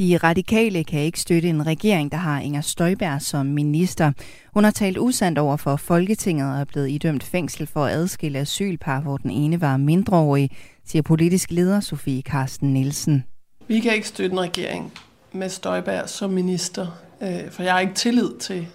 [0.00, 4.12] De radikale kan ikke støtte en regering, der har Inger Støjberg som minister.
[4.54, 8.38] Hun har talt usandt over for Folketinget og er blevet idømt fængsel for at adskille
[8.38, 10.50] asylpar, hvor den ene var mindreårig,
[10.84, 13.24] siger politisk leder Sofie Karsten Nielsen.
[13.68, 14.92] Vi kan ikke støtte en regering
[15.32, 16.86] med Støjberg som minister,
[17.22, 18.66] øh, for jeg har ikke tillid til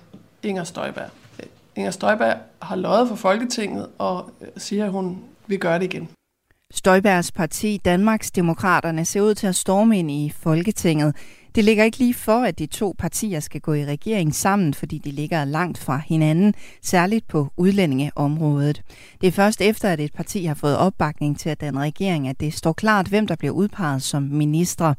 [0.44, 1.10] Inger Støjberg.
[1.40, 5.94] Øh, Inger Støjberg har løjet for Folketinget og øh, siger, at hun vil gøre det
[5.94, 6.10] igen.
[6.72, 11.16] Støjbergs parti, Danmarks Demokraterne, ser ud til at storme ind i Folketinget.
[11.56, 14.98] Det ligger ikke lige for, at de to partier skal gå i regering sammen, fordi
[14.98, 18.82] de ligger langt fra hinanden, særligt på udlændingeområdet.
[19.22, 22.40] Det er først efter, at et parti har fået opbakning til at danne regering, at
[22.40, 24.96] det står klart, hvem der bliver udpeget som ministre.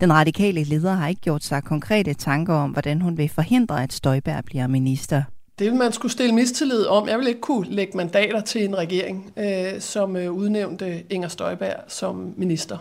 [0.00, 3.92] Den radikale leder har ikke gjort sig konkrete tanker om, hvordan hun vil forhindre, at
[3.92, 5.22] Støjberg bliver minister.
[5.58, 7.08] Det vil man skulle stille mistillid om.
[7.08, 11.76] Jeg vil ikke kunne lægge mandater til en regering, øh, som øh, udnævnte Inger Støjberg
[11.88, 12.78] som minister.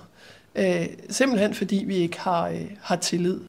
[0.56, 3.40] Øh, simpelthen fordi vi ikke har, øh, har tillid.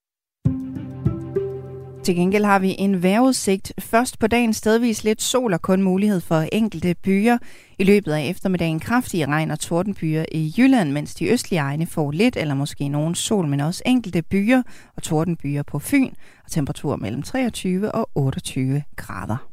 [2.08, 3.72] Til gengæld har vi en vejrudsigt.
[3.78, 7.38] Først på dagen stedvis lidt sol og kun mulighed for enkelte byer.
[7.78, 12.10] I løbet af eftermiddagen kraftige regn og tordenbyer i Jylland, mens de østlige egne får
[12.10, 14.62] lidt eller måske nogen sol, men også enkelte byer
[14.96, 16.10] og tordenbyer på Fyn.
[16.44, 19.47] Og temperatur mellem 23 og 28 grader.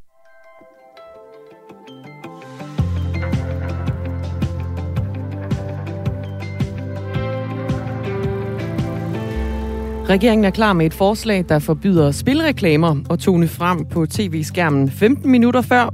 [10.09, 15.31] Regeringen er klar med et forslag, der forbyder spilreklamer og tone frem på tv-skærmen 15
[15.31, 15.93] minutter før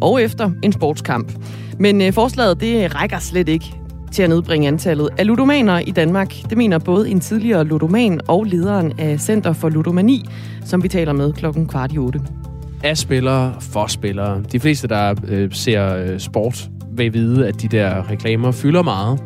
[0.00, 1.32] og efter en sportskamp.
[1.78, 3.74] Men øh, forslaget det rækker slet ikke
[4.12, 6.34] til at nedbringe antallet af ludomaner i Danmark.
[6.50, 10.24] Det mener både en tidligere ludoman og lederen af Center for Ludomani,
[10.64, 12.20] som vi taler med klokken kvart i otte.
[12.84, 14.42] Af spillere for spillere.
[14.52, 19.20] De fleste, der øh, ser øh, sport, vil vide, at de der reklamer fylder meget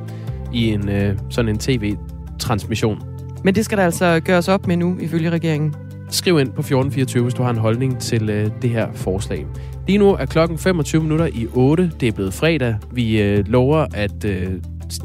[0.52, 3.15] i en øh, sådan en tv-transmission.
[3.44, 5.74] Men det skal der altså gøres op med nu, ifølge regeringen.
[6.10, 9.46] Skriv ind på 1424, hvis du har en holdning til øh, det her forslag.
[9.86, 11.92] Lige nu er klokken 25 minutter i 8.
[12.00, 12.76] Det er blevet fredag.
[12.92, 14.48] Vi øh, lover, at øh,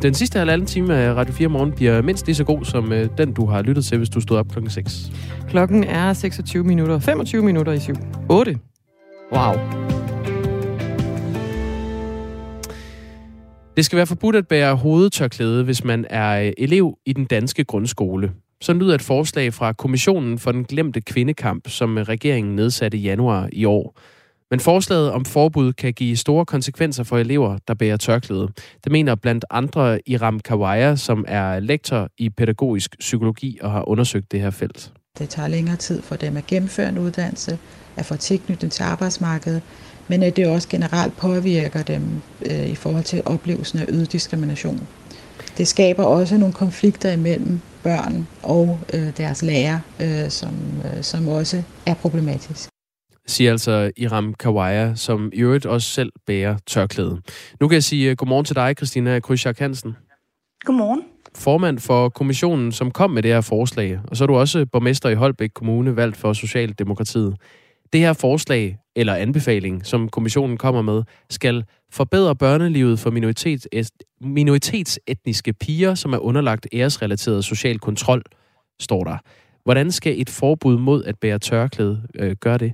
[0.01, 3.09] den sidste halvanden time af Radio 4 Morgen bliver mindst lige så god som øh,
[3.17, 5.11] den, du har lyttet til, hvis du stod op klokken 6.
[5.49, 6.99] Klokken er 26 minutter.
[6.99, 7.93] 25 minutter i 7.
[8.29, 8.57] 8.
[9.33, 9.90] Wow.
[13.81, 17.63] Det skal være forbudt at bære hovedtørklæde, hvis man er øh, elev i den danske
[17.63, 18.31] grundskole.
[18.61, 23.01] Så lyder et forslag fra Kommissionen for den glemte kvindekamp, som øh, regeringen nedsatte i
[23.01, 23.99] januar i år.
[24.51, 28.47] Men forslaget om forbud kan give store konsekvenser for elever, der bærer tørklæde.
[28.83, 34.31] Det mener blandt andre Iram Kawaya, som er lektor i pædagogisk psykologi og har undersøgt
[34.31, 34.91] det her felt.
[35.17, 37.57] Det tager længere tid for dem at gennemføre en uddannelse,
[37.95, 39.61] at få tilknytning til arbejdsmarkedet,
[40.11, 42.01] men at det også generelt påvirker dem
[42.45, 44.87] øh, i forhold til oplevelsen af øget diskrimination.
[45.57, 50.53] Det skaber også nogle konflikter imellem børn og øh, deres lærer, øh, som,
[50.85, 52.69] øh, som også er problematisk
[53.27, 57.21] siger altså Iram Kawaya, som i øvrigt også selv bærer tørklæde.
[57.59, 59.95] Nu kan jeg sige uh, godmorgen til dig, Christina Krysjak Hansen.
[60.65, 61.01] Godmorgen.
[61.35, 65.09] Formand for kommissionen, som kom med det her forslag, og så er du også borgmester
[65.09, 67.35] i Holbæk Kommune, valgt for Socialdemokratiet.
[67.93, 73.67] Det her forslag, eller anbefaling, som kommissionen kommer med, skal forbedre børnelivet for minoritets,
[74.21, 78.23] minoritetsetniske piger, som er underlagt æresrelateret social kontrol,
[78.79, 79.17] står der.
[79.63, 82.73] Hvordan skal et forbud mod at bære tørklæde øh, gøre det?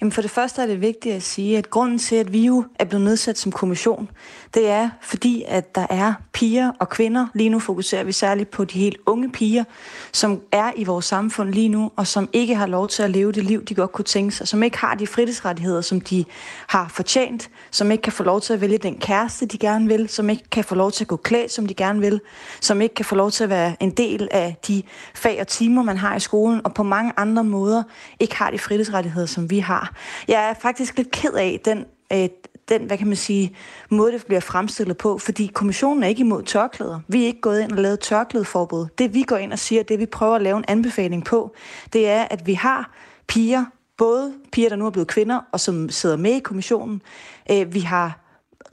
[0.00, 2.64] Jamen for det første er det vigtigt at sige, at grunden til, at vi jo
[2.78, 4.10] er blevet nedsat som kommission,
[4.54, 7.26] det er fordi, at der er piger og kvinder.
[7.34, 9.64] Lige nu fokuserer vi særligt på de helt unge piger,
[10.12, 13.32] som er i vores samfund lige nu, og som ikke har lov til at leve
[13.32, 16.24] det liv, de godt kunne tænke sig, som ikke har de fritidsrettigheder, som de
[16.66, 20.08] har fortjent, som ikke kan få lov til at vælge den kæreste, de gerne vil,
[20.08, 22.20] som ikke kan få lov til at gå klædt, som de gerne vil,
[22.60, 24.82] som ikke kan få lov til at være en del af de
[25.14, 27.82] fag og timer, man har i skolen, og på mange andre måder
[28.20, 29.89] ikke har de fritidsrettigheder, som vi har.
[30.28, 32.28] Jeg er faktisk lidt ked af den, øh,
[32.68, 33.56] den, hvad kan man sige,
[33.90, 37.00] måde, det bliver fremstillet på, fordi kommissionen er ikke imod tørklæder.
[37.08, 38.86] Vi er ikke gået ind og lavet tørklædeforbud.
[38.98, 41.54] Det vi går ind og siger, det vi prøver at lave en anbefaling på,
[41.92, 42.94] det er, at vi har
[43.26, 43.64] piger,
[43.96, 47.02] både piger, der nu er blevet kvinder, og som sidder med i kommissionen.
[47.50, 48.19] Øh, vi har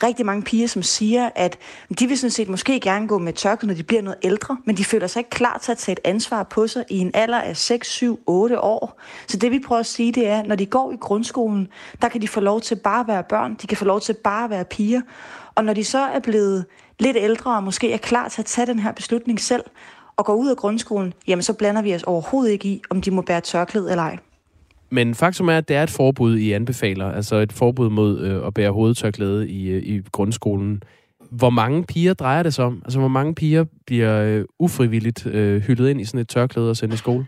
[0.03, 1.57] rigtig mange piger, som siger, at
[1.99, 4.77] de vil sådan set måske gerne gå med tørklæde, når de bliver noget ældre, men
[4.77, 7.41] de føler sig ikke klar til at tage et ansvar på sig i en alder
[7.41, 9.01] af 6, 7, 8 år.
[9.27, 11.67] Så det vi prøver at sige, det er, når de går i grundskolen,
[12.01, 14.13] der kan de få lov til bare at være børn, de kan få lov til
[14.13, 15.01] bare at være piger.
[15.55, 16.65] Og når de så er blevet
[16.99, 19.63] lidt ældre og måske er klar til at tage den her beslutning selv,
[20.17, 23.11] og går ud af grundskolen, jamen så blander vi os overhovedet ikke i, om de
[23.11, 24.17] må bære tørklæde eller ej.
[24.89, 27.11] Men faktum er, at det er et forbud, I anbefaler.
[27.11, 30.83] Altså et forbud mod øh, at bære hovedtørklæde i, øh, i grundskolen.
[31.31, 32.81] Hvor mange piger drejer det sig om?
[32.85, 36.77] Altså hvor mange piger bliver øh, ufrivilligt øh, hyldet ind i sådan et tørklæde og
[36.77, 37.27] sendt i skole?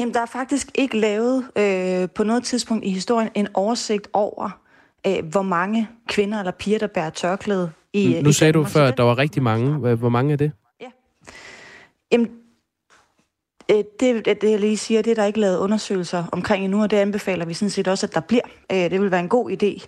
[0.00, 4.60] Jamen, der er faktisk ikke lavet øh, på noget tidspunkt i historien en oversigt over,
[5.06, 8.68] øh, hvor mange kvinder eller piger, der bærer tørklæde i Nu i sagde Danmark.
[8.68, 9.94] du før, at der var rigtig mange.
[9.94, 10.52] Hvor mange er det?
[10.80, 10.86] Ja.
[12.12, 12.32] Jamen, Øh,
[13.70, 16.82] Øh, det, det, det, jeg lige siger, det er der ikke lavet undersøgelser omkring endnu,
[16.82, 18.44] og det anbefaler vi sådan set også, at der bliver.
[18.72, 19.86] Øh, det vil være en god idé.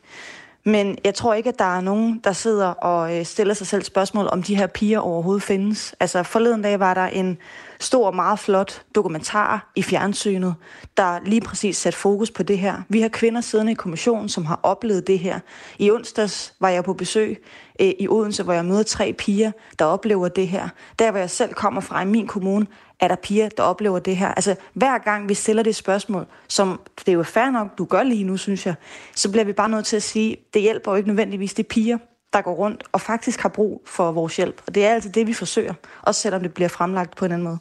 [0.66, 3.82] Men jeg tror ikke, at der er nogen, der sidder og øh, stiller sig selv
[3.82, 5.94] spørgsmål, om de her piger overhovedet findes.
[6.00, 7.38] Altså forleden dag var der en
[7.80, 10.54] stor, meget flot dokumentar i fjernsynet,
[10.96, 12.82] der lige præcis satte fokus på det her.
[12.88, 15.40] Vi har kvinder siddende i kommissionen, som har oplevet det her.
[15.78, 17.44] I onsdags var jeg på besøg
[17.80, 20.68] i Odense, hvor jeg møder tre piger, der oplever det her.
[20.98, 22.66] Der, hvor jeg selv kommer fra i min kommune,
[23.04, 24.28] er der piger, der oplever det her.
[24.28, 28.02] Altså, hver gang vi stiller det spørgsmål, som det er jo fair nok, du gør
[28.02, 28.74] lige nu, synes jeg,
[29.14, 31.98] så bliver vi bare nødt til at sige, det hjælper jo ikke nødvendigvis de piger,
[32.32, 34.62] der går rundt og faktisk har brug for vores hjælp.
[34.66, 37.44] Og det er altså det, vi forsøger, også selvom det bliver fremlagt på en anden
[37.44, 37.58] måde.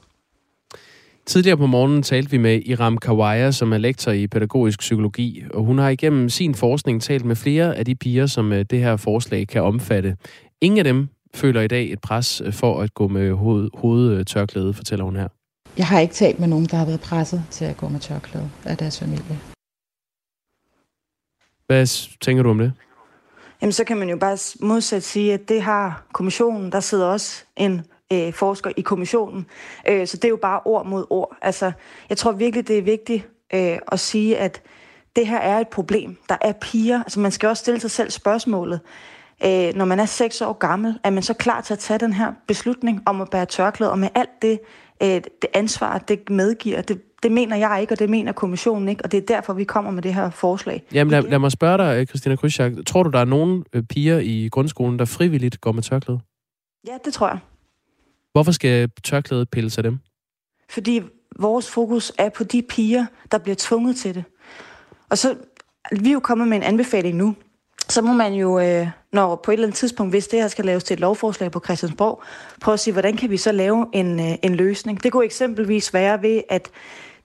[1.26, 5.64] Tidligere på morgenen talte vi med Iram Kawaya, som er lektor i pædagogisk psykologi, og
[5.64, 8.98] hun har igennem sin forskning talt med flere af de piger, som øh, det her
[8.98, 10.16] forslag kan omfatte.
[10.62, 14.74] Ingen af dem føler i dag et pres øh, for at gå med hoved, hovedtørklæde,
[14.74, 15.28] fortæller hun her.
[15.78, 18.50] Jeg har ikke talt med nogen, der har været presset til at gå med tørklæde
[18.66, 19.40] af deres familie.
[21.68, 22.74] Hvad tænker du om det?
[23.62, 26.72] Jamen, så kan man jo bare modsat sige, at det har kommissionen.
[26.72, 27.82] Der sidder også en
[28.14, 29.46] øh, forsker i kommissionen.
[29.88, 31.38] Øh, så det er jo bare ord mod ord.
[31.42, 31.72] Altså,
[32.10, 34.62] jeg tror virkelig, det er vigtigt øh, at sige, at
[35.16, 36.18] det her er et problem.
[36.30, 37.04] Der er piger.
[37.04, 38.80] Altså, man skal også stille sig selv spørgsmålet
[39.46, 42.14] øh, når man er seks år gammel, er man så klar til at tage den
[42.14, 44.60] her beslutning om at bære tørklæde, og med alt det,
[45.04, 49.04] øh, det ansvar, det medgiver, det, det mener jeg ikke, og det mener kommissionen ikke,
[49.04, 50.84] og det er derfor, vi kommer med det her forslag.
[50.94, 52.72] Jamen lad, lad mig spørge dig, øh, Christina Krysjak.
[52.86, 56.20] Tror du, der er nogen øh, piger i grundskolen, der frivilligt går med tørklæde?
[56.88, 57.40] Ja, det tror jeg.
[58.32, 60.00] Hvorfor skal tørklædet pille sig dem?
[60.70, 61.02] Fordi
[61.40, 64.24] vores fokus er på de piger, der bliver tvunget til det.
[65.10, 65.36] Og så,
[65.92, 67.36] vi er jo kommet med en anbefaling nu,
[67.90, 70.66] så må man jo, øh, når på et eller andet tidspunkt, hvis det her skal
[70.66, 72.24] laves til et lovforslag på Christiansborg,
[72.62, 75.04] prøve at sige, hvordan kan vi så lave en, øh, en løsning.
[75.04, 76.70] Det kunne eksempelvis være ved, at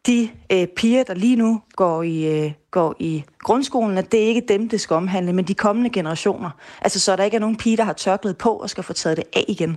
[0.07, 4.27] de øh, piger, der lige nu går i, øh, går i grundskolen, at det er
[4.27, 6.51] ikke dem, det skal omhandle, men de kommende generationer.
[6.83, 9.17] Altså så der ikke er nogen piger, der har tørklet på og skal få taget
[9.17, 9.77] det af igen.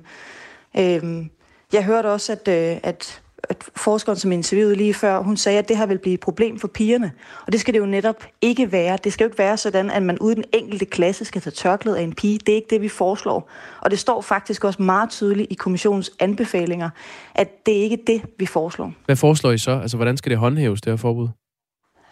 [0.77, 1.25] Øh,
[1.73, 5.69] jeg hørte også, at, øh, at at forskeren, som interviewede lige før, hun sagde, at
[5.69, 7.11] det her vil blive et problem for pigerne.
[7.45, 8.97] Og det skal det jo netop ikke være.
[9.03, 11.99] Det skal jo ikke være sådan, at man uden den enkelte klasse skal tage tørklæde
[11.99, 12.37] af en pige.
[12.37, 13.49] Det er ikke det, vi foreslår.
[13.81, 16.89] Og det står faktisk også meget tydeligt i kommissionens anbefalinger,
[17.35, 18.93] at det er ikke det, vi foreslår.
[19.05, 19.71] Hvad foreslår I så?
[19.71, 21.27] Altså, hvordan skal det håndhæves, det her forbud?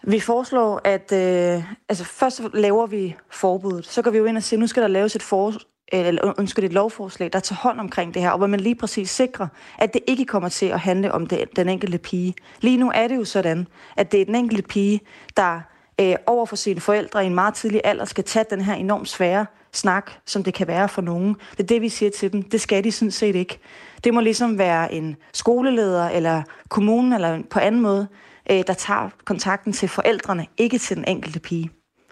[0.02, 3.86] Vi foreslår, at øh, altså først laver vi forbuddet.
[3.86, 5.52] Så går vi jo ind og siger, nu skal der laves et, for,
[5.92, 8.74] eller undskyld, det et lovforslag, der tager hånd omkring det her, og hvor man lige
[8.74, 9.46] præcis sikrer,
[9.78, 12.34] at det ikke kommer til at handle om det, den enkelte pige.
[12.60, 15.00] Lige nu er det jo sådan, at det er den enkelte pige,
[15.36, 15.60] der
[16.00, 19.08] øh, over for sine forældre i en meget tidlig alder skal tage den her enormt
[19.08, 21.36] svære snak, som det kan være for nogen.
[21.50, 22.42] Det er det, vi siger til dem.
[22.42, 23.58] Det skal de sådan set ikke.
[24.04, 28.08] Det må ligesom være en skoleleder, eller kommunen, eller på anden måde,
[28.50, 31.70] øh, der tager kontakten til forældrene, ikke til den enkelte pige.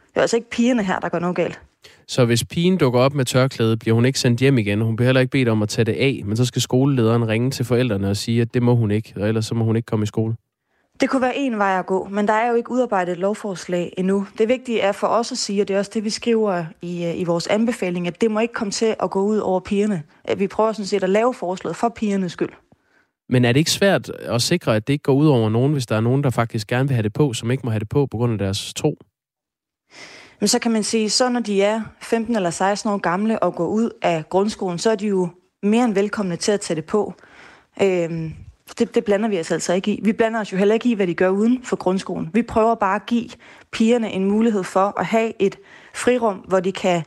[0.08, 1.60] Det er altså ikke pigerne her, der går noget galt.
[2.08, 4.80] Så hvis pigen dukker op med tørklæde, bliver hun ikke sendt hjem igen.
[4.80, 7.50] Hun bliver heller ikke bedt om at tage det af, men så skal skolelederen ringe
[7.50, 9.86] til forældrene og sige, at det må hun ikke, og ellers så må hun ikke
[9.86, 10.36] komme i skole.
[11.00, 13.94] Det kunne være en vej at gå, men der er jo ikke udarbejdet et lovforslag
[13.96, 14.26] endnu.
[14.38, 17.04] Det vigtige er for os at sige, og det er også det, vi skriver i,
[17.04, 20.02] øh, i vores anbefaling, at det må ikke komme til at gå ud over pigerne.
[20.38, 22.52] Vi prøver sådan set at lave forslaget for pigernes skyld.
[23.28, 25.86] Men er det ikke svært at sikre, at det ikke går ud over nogen, hvis
[25.86, 27.88] der er nogen, der faktisk gerne vil have det på, som ikke må have det
[27.88, 28.98] på på grund af deres tro?
[30.40, 33.54] Men så kan man sige, så når de er 15 eller 16 år gamle og
[33.54, 35.28] går ud af grundskolen, så er de jo
[35.62, 37.14] mere end velkomne til at tage det på.
[37.82, 38.34] Øhm,
[38.78, 40.00] det, det blander vi os altså ikke i.
[40.04, 42.30] Vi blander os jo heller ikke i, hvad de gør uden for grundskolen.
[42.34, 43.28] Vi prøver bare at give
[43.70, 45.58] pigerne en mulighed for at have et
[45.94, 47.02] frirum, hvor de kan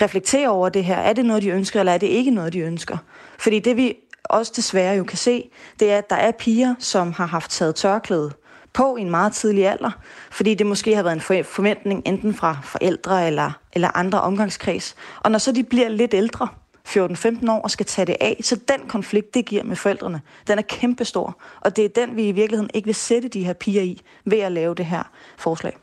[0.00, 0.96] reflektere over det her.
[0.96, 2.96] Er det noget, de ønsker, eller er det ikke noget, de ønsker?
[3.38, 7.12] Fordi det vi også desværre jo kan se, det er, at der er piger, som
[7.12, 8.32] har haft taget tørklæde
[8.74, 9.90] på i en meget tidlig alder,
[10.30, 14.94] fordi det måske har været en forventning enten fra forældre eller, eller andre omgangskreds.
[15.20, 16.48] Og når så de bliver lidt ældre,
[16.88, 20.58] 14-15 år, og skal tage det af, så den konflikt, det giver med forældrene, den
[20.58, 21.38] er kæmpestor.
[21.60, 24.38] Og det er den, vi i virkeligheden ikke vil sætte de her piger i, ved
[24.38, 25.02] at lave det her
[25.38, 25.76] forslag.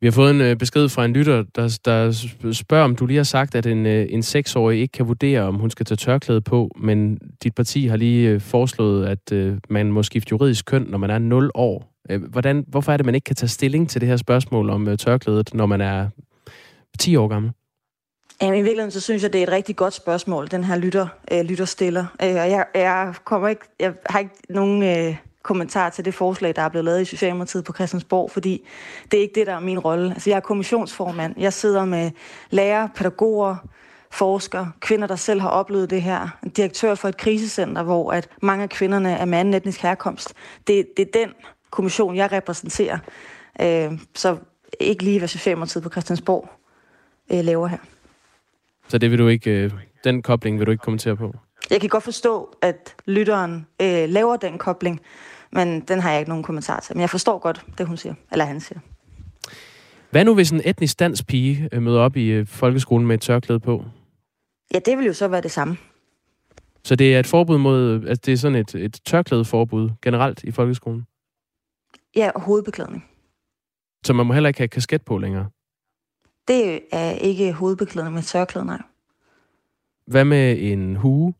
[0.00, 2.12] Vi har fået en øh, besked fra en lytter, der, der
[2.52, 5.54] spørger, om du lige har sagt, at en, øh, en 6-årig ikke kan vurdere, om
[5.54, 10.02] hun skal tage tørklæde på, men dit parti har lige øh, foreslået, at man må
[10.02, 11.89] skifte juridisk køn, når man er 0 år.
[12.10, 14.88] Øh, hvordan, hvorfor er det, man ikke kan tage stilling til det her spørgsmål om
[14.88, 16.08] øh, tørklædet, når man er
[16.98, 17.52] 10 år gammel?
[18.42, 21.06] Jamen, I virkeligheden, så synes jeg, det er et rigtig godt spørgsmål, den her lytter,
[21.32, 22.06] øh, lytter stiller.
[22.22, 24.82] Øh, jeg, jeg, kommer ikke, jeg har ikke nogen...
[24.82, 28.66] Øh, kommentar til det forslag, der er blevet lavet i Socialdemokratiet på Christiansborg, fordi
[29.10, 30.10] det er ikke det, der er min rolle.
[30.10, 31.34] Altså, jeg er kommissionsformand.
[31.38, 32.10] Jeg sidder med
[32.50, 33.56] lærere, pædagoger,
[34.10, 36.38] forskere, kvinder, der selv har oplevet det her.
[36.42, 40.34] En direktør for et krisecenter, hvor at mange af kvinderne er med anden etnisk herkomst.
[40.66, 41.34] Det, det er den
[41.70, 42.98] kommission, jeg repræsenterer.
[43.60, 44.36] Øh, så
[44.80, 46.50] ikke lige, hvad Socialdemokratiet på Christiansborg
[47.32, 47.78] øh, laver her.
[48.88, 49.72] Så det vil du ikke, øh,
[50.04, 51.34] den kobling vil du ikke kommentere på?
[51.70, 55.00] Jeg kan godt forstå, at lytteren øh, laver den kobling,
[55.52, 56.96] men den har jeg ikke nogen kommentar til.
[56.96, 58.78] Men jeg forstår godt det, hun siger, eller han siger.
[60.10, 63.20] Hvad nu, hvis en etnisk dansk pige øh, møder op i øh, folkeskolen med et
[63.20, 63.84] tørklæde på?
[64.74, 65.76] Ja, det vil jo så være det samme.
[66.84, 70.50] Så det er et forbud mod, altså det er sådan et, et tørklædeforbud generelt i
[70.50, 71.06] folkeskolen?
[72.16, 73.04] Ja, hovedbeklædning.
[74.04, 75.48] Så man må heller ikke have kasket på længere?
[76.48, 78.82] Det er ikke hovedbeklædning med tørklæde, nej.
[80.06, 81.34] Hvad med en hue?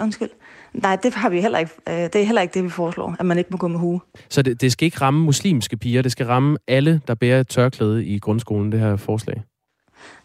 [0.00, 0.30] Undskyld.
[0.72, 1.72] Nej, det har vi heller ikke.
[1.88, 4.00] Øh, det er heller ikke det, vi foreslår, at man ikke må gå med hue.
[4.28, 7.48] Så det, det skal ikke ramme muslimske piger, det skal ramme alle, der bærer et
[7.48, 9.42] tørklæde i grundskolen, det her forslag?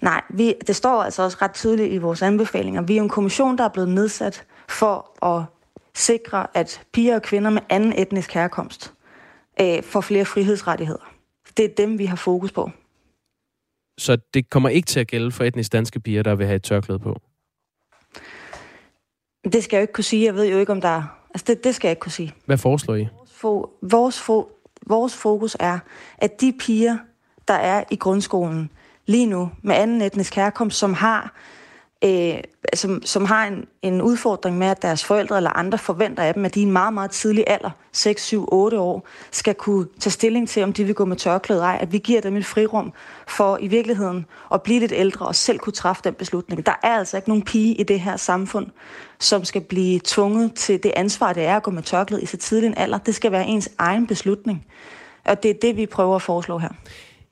[0.02, 2.82] Nej, vi, det står altså også ret tydeligt i vores anbefalinger.
[2.82, 5.44] Vi er en kommission, der er blevet nedsat for at
[5.96, 8.94] sikre, at piger og kvinder med anden etnisk herkomst
[9.62, 11.14] øh, får flere frihedsrettigheder.
[11.58, 12.72] Det er dem, vi har fokus på.
[13.98, 16.64] Så det kommer ikke til at gælde for etnisk danske piger, der vil have et
[16.64, 17.22] tørklæde på?
[19.44, 20.26] Det skal jeg jo ikke kunne sige.
[20.26, 21.04] Jeg ved jo ikke, om der er...
[21.30, 22.34] Altså, det, det skal jeg ikke kunne sige.
[22.46, 23.08] Hvad foreslår I?
[23.18, 24.52] Vores, fo, vores, fo,
[24.88, 25.80] vores fokus er,
[26.18, 26.98] at de piger,
[27.48, 28.72] der er i grundskolen
[29.06, 31.34] lige nu, med anden etnisk herkomst, som har
[32.04, 32.34] øh,
[32.74, 36.46] som, som har en, en udfordring med, at deres forældre eller andre forventer af dem,
[36.46, 40.12] at de i en meget, meget tidlig alder, 6, 7, 8 år, skal kunne tage
[40.12, 41.78] stilling til, om de vil gå med tørklæde ej.
[41.82, 42.94] At vi giver dem et frirum
[43.28, 46.66] for i virkeligheden at blive lidt ældre og selv kunne træffe den beslutning.
[46.66, 48.68] Der er altså ikke nogen pige i det her samfund,
[49.20, 52.38] som skal blive tvunget til det ansvar, det er at gå med tørklæde i så
[52.38, 52.98] tidlig en alder.
[52.98, 54.66] Det skal være ens egen beslutning.
[55.26, 56.70] Og det er det, vi prøver at foreslå her.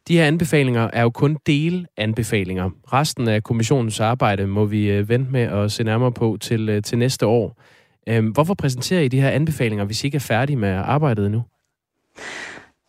[0.08, 2.70] De her anbefalinger er jo kun delanbefalinger.
[2.94, 6.84] Resten af kommissionens arbejde må vi øh, vente med at se nærmere på til, øh,
[6.84, 7.62] til næste år.
[8.10, 11.44] Øhm, hvorfor præsenterer I de her anbefalinger, hvis I ikke er færdige med arbejdet nu?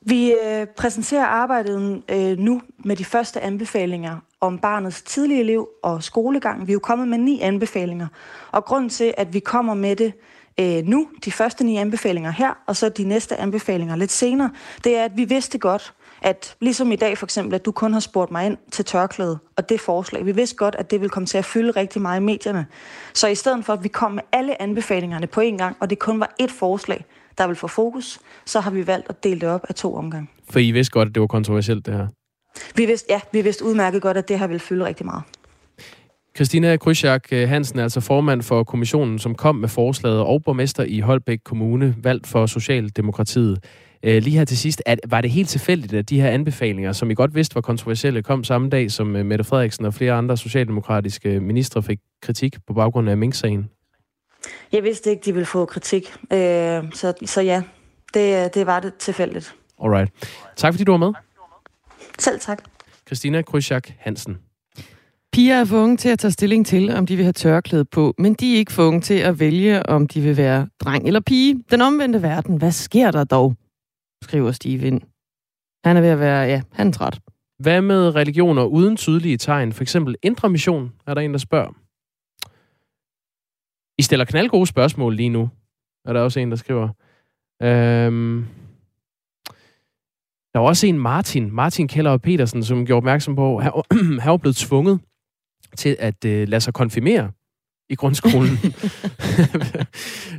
[0.06, 6.02] Vi øh, præsenterer arbejdet øh, nu med de første anbefalinger om barnets tidlige liv og
[6.02, 6.66] skolegang.
[6.66, 8.06] Vi er jo kommet med ni anbefalinger,
[8.52, 10.12] og grund til, at vi kommer med det
[10.60, 14.50] øh, nu, de første ni anbefalinger her, og så de næste anbefalinger lidt senere,
[14.84, 17.92] det er, at vi vidste godt, at ligesom i dag for eksempel, at du kun
[17.92, 20.26] har spurgt mig ind til tørklæde og det forslag.
[20.26, 22.66] Vi vidste godt, at det vil komme til at fylde rigtig meget i medierne.
[23.14, 25.98] Så i stedet for, at vi kom med alle anbefalingerne på en gang, og det
[25.98, 27.04] kun var et forslag,
[27.38, 30.28] der vil få fokus, så har vi valgt at dele det op af to omgange.
[30.50, 32.06] For I vidste godt, at det var kontroversielt, det her?
[32.74, 35.22] Vi vidste, ja, vi vidste udmærket godt, at det her vil fylde rigtig meget.
[36.36, 41.00] Christina Krysjak Hansen er altså formand for kommissionen, som kom med forslaget, og borgmester i
[41.00, 43.64] Holbæk Kommune, valgt for Socialdemokratiet.
[44.02, 47.10] Øh, lige her til sidst, at, var det helt tilfældigt, at de her anbefalinger, som
[47.10, 50.36] I godt vidste var kontroversielle, kom samme dag, som øh, Mette Frederiksen og flere andre
[50.36, 53.70] socialdemokratiske ministre fik kritik på baggrund af Mink-sagen?
[54.72, 56.12] Jeg vidste ikke, de ville få kritik.
[56.32, 56.38] Øh,
[56.94, 57.62] så, så ja,
[58.14, 59.54] det, det var det tilfældigt.
[59.84, 60.12] Alright.
[60.56, 61.12] Tak fordi du var med.
[62.18, 62.62] Selv tak.
[63.06, 64.38] Christina Krysjak Hansen.
[65.32, 68.14] Piger er for unge til at tage stilling til, om de vil have tørklæde på,
[68.18, 71.20] men de er ikke for unge til at vælge, om de vil være dreng eller
[71.20, 71.64] pige.
[71.70, 73.54] Den omvendte verden, hvad sker der dog?
[74.22, 75.02] Skriver Steven.
[75.84, 77.20] Han er ved at være, ja, han er træt.
[77.58, 79.72] Hvad med religioner uden tydelige tegn?
[79.72, 81.72] For eksempel indre mission, er der en, der spørger.
[83.98, 85.50] I stiller knaldgode spørgsmål lige nu,
[86.04, 86.88] er der også en, der skriver.
[87.62, 88.46] Øhm,
[90.52, 93.72] der var også en Martin, Martin Keller og Petersen, som gjorde opmærksom på, at han
[94.24, 95.00] var blevet tvunget
[95.76, 97.32] til at øh, lade sig konfirmere
[97.90, 98.50] i grundskolen.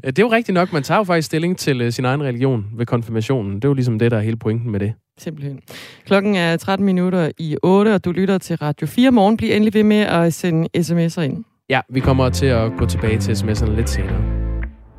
[0.03, 0.73] det er jo rigtigt nok.
[0.73, 3.55] Man tager jo faktisk stilling til uh, sin egen religion ved konfirmationen.
[3.55, 4.93] Det er jo ligesom det, der er hele pointen med det.
[5.17, 5.59] Simpelthen.
[6.05, 9.37] Klokken er 13 minutter i 8, og du lytter til Radio 4 morgen.
[9.37, 11.43] Bliv endelig ved med at sende sms'er ind.
[11.69, 14.48] Ja, vi kommer til at gå tilbage til sms'erne lidt senere.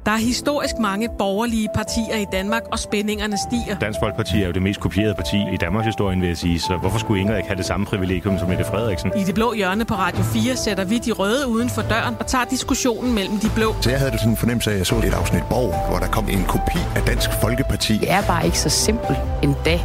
[0.07, 3.79] Der er historisk mange borgerlige partier i Danmark, og spændingerne stiger.
[3.79, 6.61] Dansk Folkeparti er jo det mest kopierede parti i Danmarks historie, vil jeg sige.
[6.61, 9.13] Så hvorfor skulle Ingrid ikke have det samme privilegium som Mette Frederiksen?
[9.17, 12.27] I det blå hjørne på Radio 4 sætter vi de røde uden for døren og
[12.27, 13.75] tager diskussionen mellem de blå.
[13.81, 15.99] Så jeg havde det sådan en fornemmelse af, at jeg så et afsnit Borg, hvor
[15.99, 17.93] der kom en kopi af Dansk Folkeparti.
[17.99, 19.81] Det er bare ikke så simpelt endda.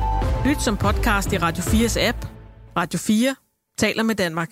[0.46, 2.18] Lyt som podcast i Radio 4's app.
[2.78, 3.36] Radio 4
[3.78, 4.50] taler med Danmark.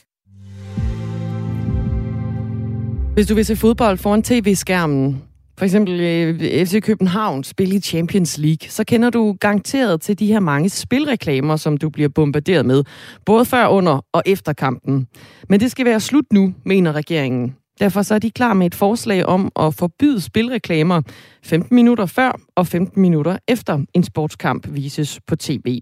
[3.13, 5.23] Hvis du vil se fodbold foran tv-skærmen,
[5.57, 10.27] for eksempel øh, FC København spille i Champions League, så kender du garanteret til de
[10.27, 12.83] her mange spilreklamer, som du bliver bombarderet med,
[13.25, 15.07] både før, under og efter kampen.
[15.49, 17.55] Men det skal være slut nu, mener regeringen.
[17.79, 21.01] Derfor så er de klar med et forslag om at forbyde spilreklamer
[21.43, 25.79] 15 minutter før og 15 minutter efter en sportskamp vises på tv.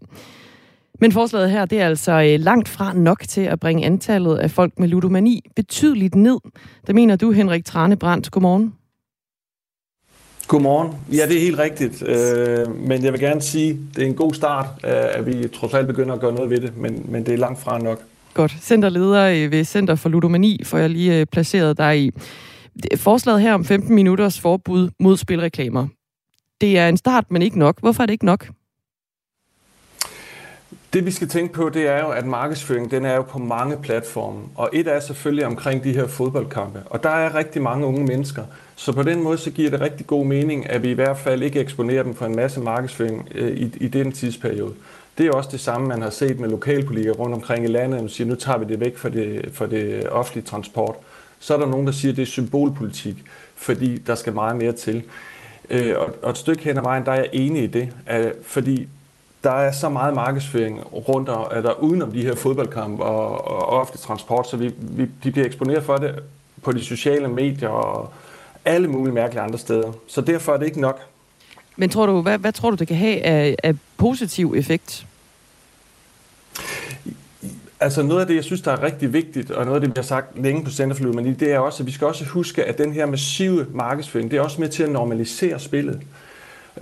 [1.02, 4.52] Men forslaget her, det er altså øh, langt fra nok til at bringe antallet af
[4.52, 6.38] folk med ludomani betydeligt ned.
[6.88, 8.32] Det mener du, Henrik Tranebrandt.
[8.32, 8.74] Godmorgen.
[10.52, 10.94] Godmorgen.
[11.12, 12.04] Ja, det er helt rigtigt.
[12.08, 15.48] Øh, men jeg vil gerne sige, at det er en god start, øh, at vi
[15.48, 18.02] trods alt begynder at gøre noget ved det, men, men det er langt fra nok.
[18.34, 18.56] Godt.
[18.62, 22.12] Centerleder øh, ved Center for Ludomani får jeg lige øh, placeret dig i.
[22.96, 25.88] Forslaget her om 15 minutters forbud mod spilreklamer.
[26.62, 27.80] Det er en start, men ikke nok.
[27.80, 28.48] Hvorfor er det ikke nok?
[30.94, 33.78] Det vi skal tænke på, det er jo, at markedsføring den er jo på mange
[33.82, 34.40] platforme.
[34.56, 36.84] Og et er selvfølgelig omkring de her fodboldkampe.
[36.86, 38.44] Og der er rigtig mange unge mennesker.
[38.76, 41.44] Så på den måde så giver det rigtig god mening, at vi i hvert fald
[41.44, 44.74] ikke eksponerer dem for en masse markedsføring øh, i, i den tidsperiode.
[45.18, 48.10] Det er også det samme, man har set med lokalpolitikere rundt omkring i landet, som
[48.10, 50.96] siger, nu tager vi det væk fra det, for det offentlige transport.
[51.40, 53.16] Så er der nogen, der siger, at det er symbolpolitik,
[53.56, 55.04] fordi der skal meget mere til.
[55.70, 58.34] Øh, og, og et stykke hen ad vejen, der er jeg enig i det, at,
[58.44, 58.88] fordi
[59.44, 63.66] der er så meget markedsføring rundt og, er der udenom de her fodboldkampe og, og
[63.66, 66.20] offentlig transport, så vi, vi, de bliver eksponeret for det
[66.62, 68.14] på de sociale medier og
[68.66, 69.92] alle mulige mærkelige andre steder.
[70.08, 71.00] Så derfor er det ikke nok.
[71.76, 75.06] Men tror du, hvad, hvad tror du, det kan have af, af positiv effekt?
[77.80, 79.94] Altså noget af det, jeg synes, der er rigtig vigtigt, og noget af det, vi
[79.96, 82.64] har sagt længe på Center for Ludomani, det er også, at vi skal også huske,
[82.64, 86.02] at den her massive markedsføring, det er også med til at normalisere spillet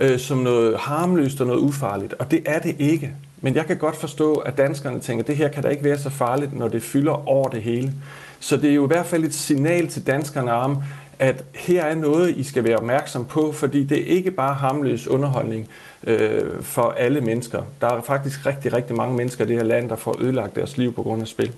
[0.00, 2.12] øh, som noget harmløst og noget ufarligt.
[2.12, 3.12] Og det er det ikke.
[3.40, 5.98] Men jeg kan godt forstå, at danskerne tænker, at det her kan da ikke være
[5.98, 7.92] så farligt, når det fylder over det hele.
[8.40, 10.82] Så det er jo i hvert fald et signal til danskerne om,
[11.18, 15.06] at her er noget, I skal være opmærksom på, fordi det er ikke bare harmløs
[15.06, 15.68] underholdning
[16.04, 17.62] øh, for alle mennesker.
[17.80, 20.76] Der er faktisk rigtig, rigtig mange mennesker i det her land, der får ødelagt deres
[20.76, 21.52] liv på grund af spil.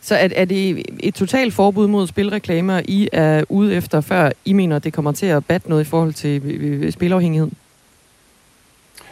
[0.00, 4.52] Så er, er det et totalt forbud mod spilreklamer, I er ude efter, før I
[4.52, 7.50] mener, at det kommer til at batte noget i forhold til øh, øh, øh, spilafhængighed?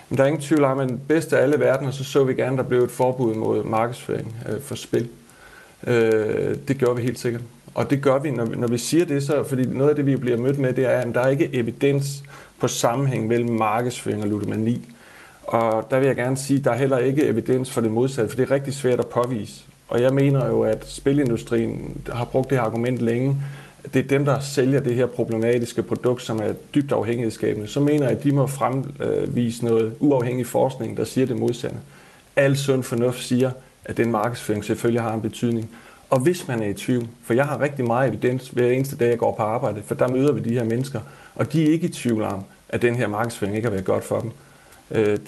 [0.09, 2.35] Men der er ingen tvivl om, at den bedste af alle verdener, så så vi
[2.35, 5.09] gerne, at der blev et forbud mod markedsføring øh, for spil.
[5.87, 7.43] Øh, det gør vi helt sikkert.
[7.75, 10.17] Og det gør vi, når, når vi siger det, så, fordi noget af det, vi
[10.17, 12.23] bliver mødt med, det er, at der er ikke evidens
[12.61, 14.95] på sammenhæng mellem markedsføring og ludomani.
[15.43, 18.31] Og der vil jeg gerne sige, at der er heller ikke evidens for det modsatte,
[18.31, 19.65] for det er rigtig svært at påvise.
[19.89, 23.37] Og jeg mener jo, at spilindustrien har brugt det her argument længe.
[23.95, 27.69] Det er dem, der sælger det her problematiske produkt, som er dybt afhængighedsskabende.
[27.69, 31.77] Så mener jeg, at de må fremvise noget uafhængig forskning, der siger det modsatte.
[32.37, 33.51] Al sund fornuft siger,
[33.85, 35.71] at den markedsføring selvfølgelig har en betydning.
[36.11, 39.09] Og hvis man er i tvivl, for jeg har rigtig meget evidens hver eneste dag,
[39.09, 41.01] jeg går på arbejde, for der møder vi de her mennesker,
[41.35, 44.05] og de er ikke i tvivl om, at den her markedsføring ikke har været godt
[44.05, 44.31] for dem.
[44.91, 45.19] Øh,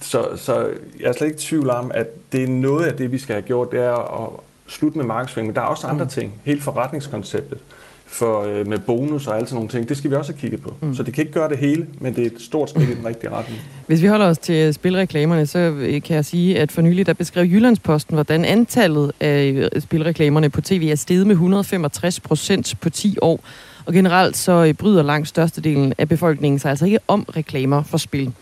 [0.00, 0.68] så, så
[1.00, 3.34] jeg er slet ikke i tvivl om, at det er noget af det, vi skal
[3.34, 4.30] have gjort, det er at
[4.66, 5.48] slutte med markedsføring.
[5.48, 6.10] Men der er også andre mm.
[6.10, 7.58] ting, helt forretningskonceptet
[8.06, 9.88] for, øh, med bonus og alle sådan nogle ting.
[9.88, 10.74] Det skal vi også have kigget på.
[10.80, 10.94] Mm.
[10.94, 13.06] Så det kan ikke gøre det hele, men det er et stort skridt i den
[13.06, 13.60] rigtige retning.
[13.86, 17.12] Hvis vi holder os til spilreklamerne, så øh, kan jeg sige, at for nylig der
[17.12, 23.16] beskrev Jyllandsposten, hvordan antallet af spilreklamerne på tv er steget med 165 procent på 10
[23.22, 23.40] år.
[23.86, 28.32] Og generelt så bryder langt størstedelen af befolkningen sig altså ikke om reklamer for spil.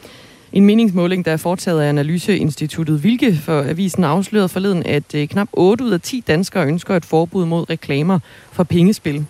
[0.52, 5.48] En meningsmåling, der er foretaget af Analyseinstituttet Vilke for avisen afslørede forleden, at øh, knap
[5.52, 8.18] 8 ud af 10 danskere ønsker et forbud mod reklamer
[8.52, 9.26] for pengespil.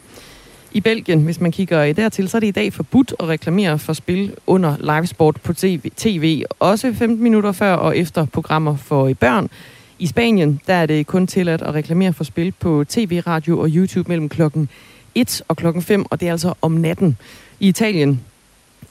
[0.73, 3.93] I Belgien, hvis man kigger dertil, så er det i dag forbudt at reklamere for
[3.93, 9.51] spil under livesport på TV, TV også 15 minutter før og efter programmer for børn.
[9.99, 13.69] I Spanien, der er det kun tilladt at reklamere for spil på tv, radio og
[13.69, 14.69] YouTube mellem klokken
[15.15, 17.17] 1 og klokken 5, og det er altså om natten.
[17.61, 18.21] I Italien,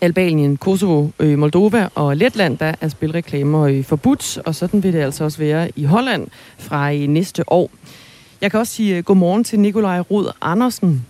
[0.02, 5.00] Albanien, Kosovo, øh, Moldova og Letland, der er spilreklamer øh, forbudt, og sådan vil det
[5.00, 6.28] altså også være i Holland
[6.58, 7.72] fra øh, næste år.
[8.42, 11.06] Jeg kan også sige godmorgen til Nikolaj Rod Andersen.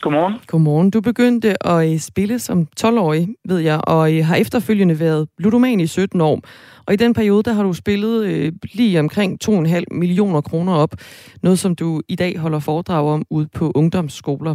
[0.00, 0.34] Godmorgen.
[0.46, 0.90] Godmorgen.
[0.90, 6.20] Du begyndte at spille som 12-årig, ved jeg, og har efterfølgende været ludoman i 17
[6.20, 6.40] år.
[6.86, 10.94] Og i den periode, der har du spillet øh, lige omkring 2,5 millioner kroner op.
[11.42, 14.54] Noget, som du i dag holder foredrag om ude på ungdomsskoler.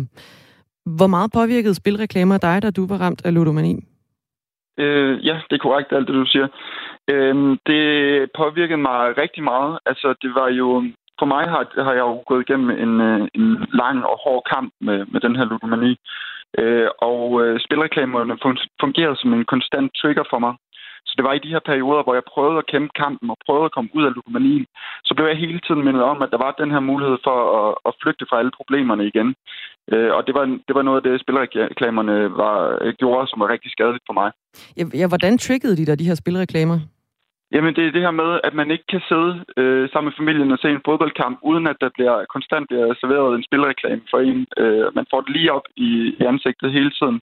[0.86, 3.76] Hvor meget påvirkede spilreklamer dig, da du var ramt af ludomani?
[4.78, 6.48] Øh, ja, det er korrekt, alt det du siger.
[7.12, 7.84] Øh, det
[8.38, 9.80] påvirkede mig rigtig meget.
[9.86, 10.84] Altså, det var jo...
[11.20, 13.48] For mig har, har jeg jo gået igennem en, øh, en
[13.82, 15.96] lang og hård kamp med, med den her ludomani.
[16.60, 18.38] Øh, og øh, spilreklamerne
[18.82, 20.54] fungerede som en konstant trigger for mig.
[21.08, 23.68] Så det var i de her perioder, hvor jeg prøvede at kæmpe kampen og prøvede
[23.70, 24.66] at komme ud af lukomanien,
[25.08, 27.70] så blev jeg hele tiden mindet om, at der var den her mulighed for at,
[27.88, 29.30] at flygte fra alle problemerne igen.
[29.94, 33.50] Øh, og det var, det var noget af det, spilreklamerne var, øh, gjorde, som var
[33.54, 34.30] rigtig skadeligt for mig.
[34.78, 36.78] Ja, ja hvordan triggede de der, de her spilreklamer?
[37.54, 40.52] Jamen, det er det her med, at man ikke kan sidde øh, sammen med familien
[40.52, 44.48] og se en fodboldkamp, uden at der bliver konstant bliver serveret en spilreklame for en.
[44.58, 45.90] Øh, man får det lige op i,
[46.20, 47.22] i ansigtet hele tiden.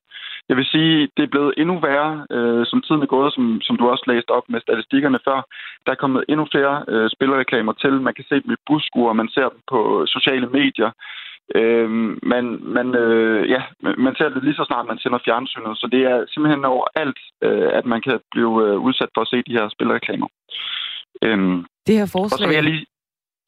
[0.49, 3.75] Jeg vil sige, det er blevet endnu værre, øh, som tiden er gået, som, som
[3.77, 5.39] du også læste op med statistikkerne før.
[5.85, 7.93] Der er kommet endnu flere øh, spilreklamer til.
[8.01, 9.79] Man kan se dem i busskuer, man ser dem på
[10.15, 10.91] sociale medier.
[11.55, 11.89] Øh,
[12.33, 12.45] man,
[12.75, 13.61] man, øh, ja,
[13.97, 17.69] man ser det lige så snart, man sender fjernsynet, så det er simpelthen overalt, øh,
[17.79, 20.27] at man kan blive øh, udsat for at se de her spilreklamer.
[21.21, 21.37] Øh,
[21.87, 22.35] det her forslag...
[22.35, 22.85] Og så vil jeg lige...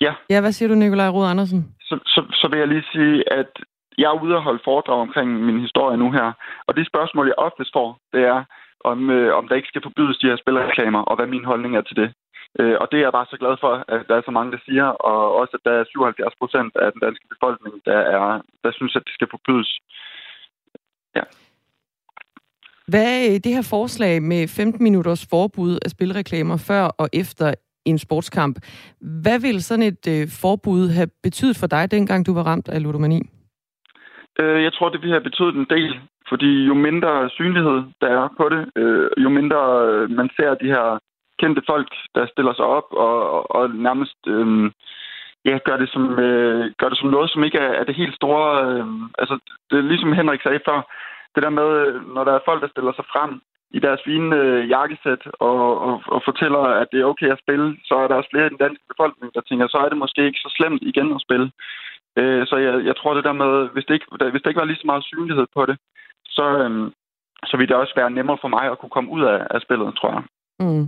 [0.02, 0.14] Ja.
[0.30, 1.76] ja, hvad siger du, Nikolaj Rod Andersen?
[1.82, 3.52] Så, så, så vil jeg lige sige, at
[3.98, 6.32] jeg er ude og holde foredrag omkring min historie nu her,
[6.68, 8.44] og det spørgsmål, jeg oftest får, det er,
[8.92, 11.82] om, øh, om der ikke skal forbydes de her spilreklamer, og hvad min holdning er
[11.82, 12.14] til det.
[12.60, 14.62] Øh, og det er jeg bare så glad for, at der er så mange, der
[14.68, 18.72] siger, og også at der er 77 procent af den danske befolkning, der, er, der
[18.72, 19.72] synes, at det skal forbydes.
[21.16, 21.24] Ja.
[22.92, 27.54] Hvad er det her forslag med 15 minutters forbud af spilreklamer før og efter
[27.86, 28.56] en sportskamp?
[29.24, 32.84] Hvad vil sådan et øh, forbud have betydet for dig, dengang du var ramt af
[32.84, 33.22] ludomani?
[34.40, 36.00] Øh, jeg tror, det vil have betydet en del,
[36.30, 40.68] fordi jo mindre synlighed der er på det, øh, jo mindre øh, man ser de
[40.76, 41.00] her
[41.42, 44.72] kendte folk, der stiller sig op og, og, og nærmest øh,
[45.46, 48.16] ja, gør, det som, øh, gør det som noget, som ikke er, er det helt
[48.16, 48.46] store...
[48.68, 48.86] Øh,
[49.22, 49.36] altså,
[49.70, 50.80] det er ligesom Henrik sagde før,
[51.36, 51.70] det der med,
[52.16, 53.42] når der er folk, der stiller sig frem
[53.78, 57.68] i deres fine øh, jakkesæt og, og, og fortæller, at det er okay at spille,
[57.88, 60.26] så er der også flere i den danske befolkning, der tænker, så er det måske
[60.26, 61.52] ikke så slemt igen at spille.
[62.20, 64.70] Øh, så jeg, jeg tror det der med, hvis det, ikke, hvis det ikke var
[64.72, 65.78] lige så meget synlighed på det,
[66.26, 66.92] så, øh,
[67.50, 69.96] så ville det også være nemmere for mig at kunne komme ud af, af spillet,
[69.96, 70.24] tror jeg.
[70.60, 70.86] Mm.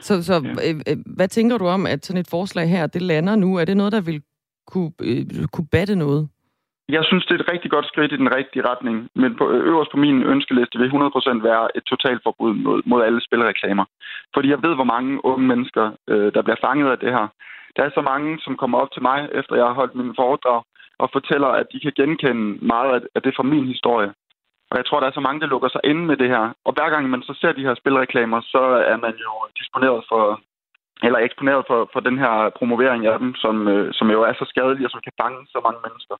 [0.00, 0.70] Så, så ja.
[0.70, 3.56] øh, øh, hvad tænker du om, at sådan et forslag her, det lander nu?
[3.56, 4.22] Er det noget, der vil
[4.66, 6.28] kunne, øh, kunne batte noget?
[6.88, 9.90] Jeg synes, det er et rigtig godt skridt i den rigtige retning, men på, øverst
[9.92, 13.84] på min ønskeliste vil 100% være et totalforbud mod, mod alle spilreklamer.
[14.34, 17.26] Fordi jeg ved, hvor mange unge mennesker, øh, der bliver fanget af det her.
[17.76, 20.62] Der er så mange, som kommer op til mig, efter jeg har holdt min foredrag,
[20.98, 24.10] og fortæller, at de kan genkende meget af det fra min historie.
[24.70, 26.44] Og jeg tror, der er så mange, der lukker sig inde med det her.
[26.66, 28.62] Og hver gang man så ser de her spilreklamer, så
[28.92, 30.40] er man jo disponeret for,
[31.06, 34.44] eller eksponeret for, for den her promovering af dem, som, øh, som jo er så
[34.48, 36.16] skadelig og som kan fange så mange mennesker,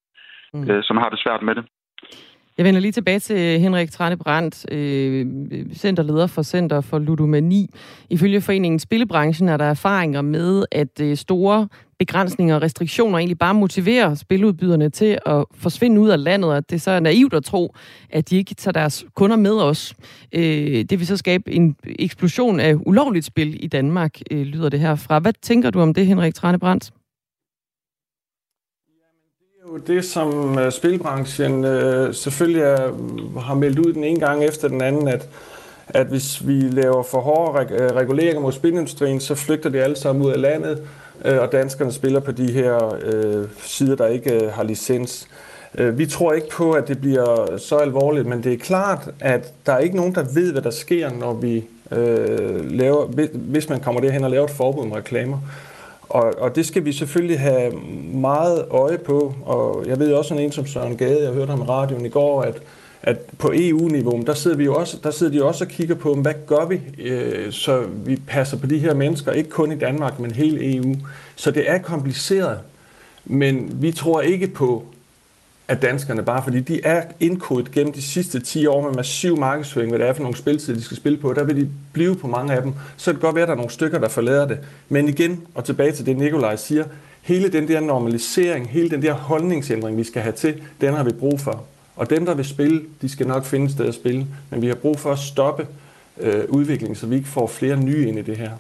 [0.54, 0.70] mm.
[0.70, 1.64] øh, som har det svært med det.
[2.58, 5.26] Jeg vender lige tilbage til Henrik Trane Brandt, øh,
[5.74, 7.70] centerleder for Center for Ludomani.
[8.10, 13.54] Ifølge foreningen Spillebranchen er der erfaringer med, at øh, store begrænsninger og restriktioner egentlig bare
[13.54, 17.74] motiverer spiludbyderne til at forsvinde ud af landet, og det er så naivt at tro,
[18.10, 19.94] at de ikke tager deres kunder med os.
[20.32, 24.80] Øh, det vil så skabe en eksplosion af ulovligt spil i Danmark, øh, lyder det
[24.80, 25.18] herfra.
[25.18, 26.92] Hvad tænker du om det, Henrik Trane Brandt?
[29.86, 32.90] Det, som øh, spilbranchen øh, selvfølgelig er,
[33.40, 35.28] har meldt ud den ene gang efter den anden, at,
[35.88, 39.96] at hvis vi laver for hårde reg- øh, reguleringer mod spilindustrien, så flygter de alle
[39.96, 40.82] sammen ud af landet,
[41.24, 45.28] øh, og danskerne spiller på de her øh, sider, der ikke øh, har licens.
[45.74, 49.52] Øh, vi tror ikke på, at det bliver så alvorligt, men det er klart, at
[49.66, 53.80] der er ikke nogen, der ved, hvad der sker, når vi øh, laver, hvis man
[53.80, 55.38] kommer derhen og laver et forbud med reklamer.
[56.08, 57.72] Og, og det skal vi selvfølgelig have
[58.14, 61.60] meget øje på, og jeg ved også sådan en som Søren Gade, jeg hørte ham
[61.60, 62.62] i radioen i går, at,
[63.02, 66.14] at på EU-niveau, der sidder, vi jo også, der sidder de også og kigger på,
[66.14, 70.20] hvad gør vi, øh, så vi passer på de her mennesker, ikke kun i Danmark,
[70.20, 70.94] men hele EU.
[71.36, 72.58] Så det er kompliceret,
[73.24, 74.84] men vi tror ikke på,
[75.68, 79.90] af danskerne, bare fordi de er indkodet gennem de sidste 10 år med massiv markedsføring,
[79.90, 81.32] hvad det er for nogle spiltider, de skal spille på.
[81.32, 82.74] Der vil de blive på mange af dem.
[82.96, 84.58] Så kan det godt være, at der er nogle stykker, der forlader det.
[84.88, 86.84] Men igen, og tilbage til det, Nikolaj siger,
[87.22, 91.12] hele den der normalisering, hele den der holdningsændring, vi skal have til, den har vi
[91.12, 91.64] brug for.
[91.96, 94.26] Og dem, der vil spille, de skal nok finde et sted at spille.
[94.50, 95.66] Men vi har brug for at stoppe
[96.20, 98.50] øh, udviklingen, så vi ikke får flere nye ind i det her.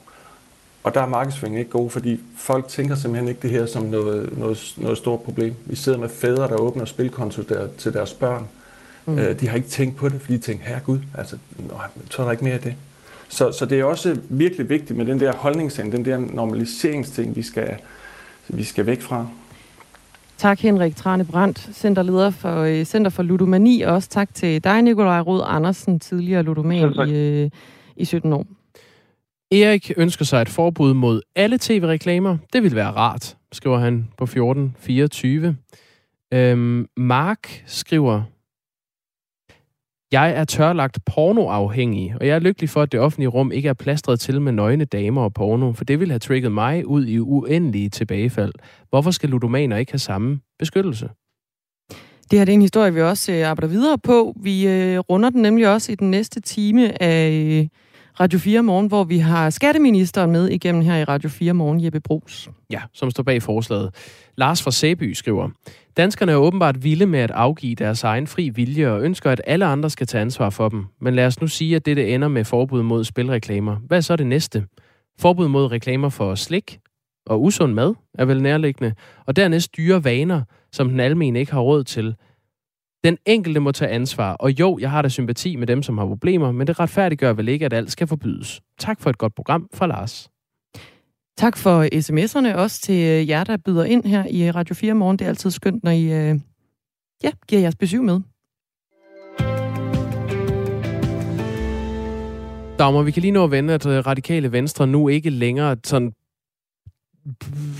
[0.86, 4.38] Og der er markedsføringen ikke god, fordi folk tænker simpelthen ikke det her som noget,
[4.38, 5.54] noget, noget stort problem.
[5.64, 8.48] Vi sidder med fædre, der åbner spilkonto der, til deres børn.
[9.06, 9.18] Mm.
[9.18, 11.38] Øh, de har ikke tænkt på det, fordi de tænker, herre Gud, altså,
[12.10, 12.74] så er der ikke mere af det.
[13.28, 17.42] Så, så det er også virkelig vigtigt med den der holdningsting, den der normaliseringsting, vi
[17.42, 17.76] skal,
[18.48, 19.26] vi skal væk fra.
[20.38, 24.82] Tak Henrik Trane Brandt, centerleder for øh, Center for Ludomani, og også tak til dig,
[24.82, 27.50] Nikolaj Rod Andersen, tidligere ludoman i, øh,
[27.96, 28.46] i 17 år.
[29.50, 32.38] Erik ønsker sig et forbud mod alle tv-reklamer.
[32.52, 35.56] Det vil være rart, skriver han på 1424.
[36.34, 38.22] Øhm, Mark skriver,
[40.12, 43.72] jeg er tørlagt pornoafhængig, og jeg er lykkelig for, at det offentlige rum ikke er
[43.72, 47.18] plastret til med nøgne damer og porno, for det vil have trigget mig ud i
[47.18, 48.52] uendelige tilbagefald.
[48.90, 51.08] Hvorfor skal ludomaner ikke have samme beskyttelse?
[52.30, 54.36] Det her det er en historie, vi også øh, arbejder videre på.
[54.40, 57.68] Vi øh, runder den nemlig også i den næste time af øh,
[58.20, 62.00] Radio 4 Morgen, hvor vi har skatteministeren med igennem her i Radio 4 Morgen, Jeppe
[62.00, 62.48] Brugs.
[62.70, 63.94] Ja, som står bag forslaget.
[64.36, 65.48] Lars fra Sæby skriver,
[65.96, 69.64] Danskerne er åbenbart vilde med at afgive deres egen fri vilje og ønsker, at alle
[69.64, 70.84] andre skal tage ansvar for dem.
[71.00, 73.76] Men lad os nu sige, at dette ender med forbud mod spilreklamer.
[73.76, 74.64] Hvad er så det næste?
[75.18, 76.78] Forbud mod reklamer for slik
[77.26, 78.94] og usund mad er vel nærliggende.
[79.26, 80.42] Og dernæst dyre vaner,
[80.72, 82.14] som den almene ikke har råd til.
[83.06, 86.06] Den enkelte må tage ansvar, og jo, jeg har da sympati med dem, som har
[86.06, 88.60] problemer, men det retfærdiggør vel ikke, at alt skal forbydes.
[88.78, 90.28] Tak for et godt program fra Lars.
[91.36, 95.18] Tak for sms'erne, også til øh, jer, der byder ind her i Radio 4 morgen.
[95.18, 96.40] Det er altid skønt, når I øh,
[97.24, 98.20] ja, giver jeres besøg med.
[102.78, 106.12] Dagmar, vi kan lige nå at vende, at øh, radikale venstre nu ikke længere sådan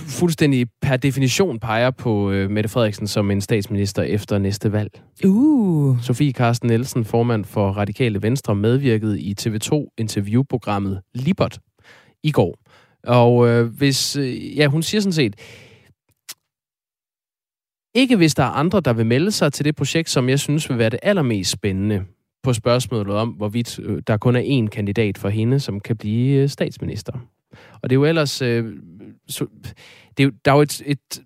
[0.07, 5.01] fuldstændig per definition peger på øh, Mette Frederiksen som en statsminister efter næste valg.
[5.25, 6.01] Uh.
[6.01, 11.59] Sofie Carsten Nielsen, formand for Radikale Venstre, medvirkede i TV2-interviewprogrammet Libert
[12.23, 12.59] i går.
[13.03, 15.35] Og øh, hvis, øh, ja, hun siger sådan set,
[17.95, 20.69] ikke hvis der er andre, der vil melde sig til det projekt, som jeg synes
[20.69, 22.05] vil være det allermest spændende
[22.43, 26.41] på spørgsmålet om, hvorvidt øh, der kun er én kandidat for hende, som kan blive
[26.41, 27.13] øh, statsminister.
[27.81, 28.41] Og det er jo ellers...
[28.41, 28.65] Øh,
[29.29, 29.45] så,
[30.17, 31.21] det er der er jo et, et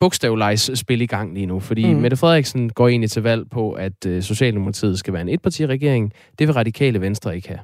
[0.00, 2.00] bogstavlejsspil i gang lige nu, fordi mm.
[2.00, 6.12] Mette Frederiksen går egentlig til valg på, at øh, Socialdemokratiet skal være en etpartiregering.
[6.38, 7.60] Det vil radikale venstre ikke have.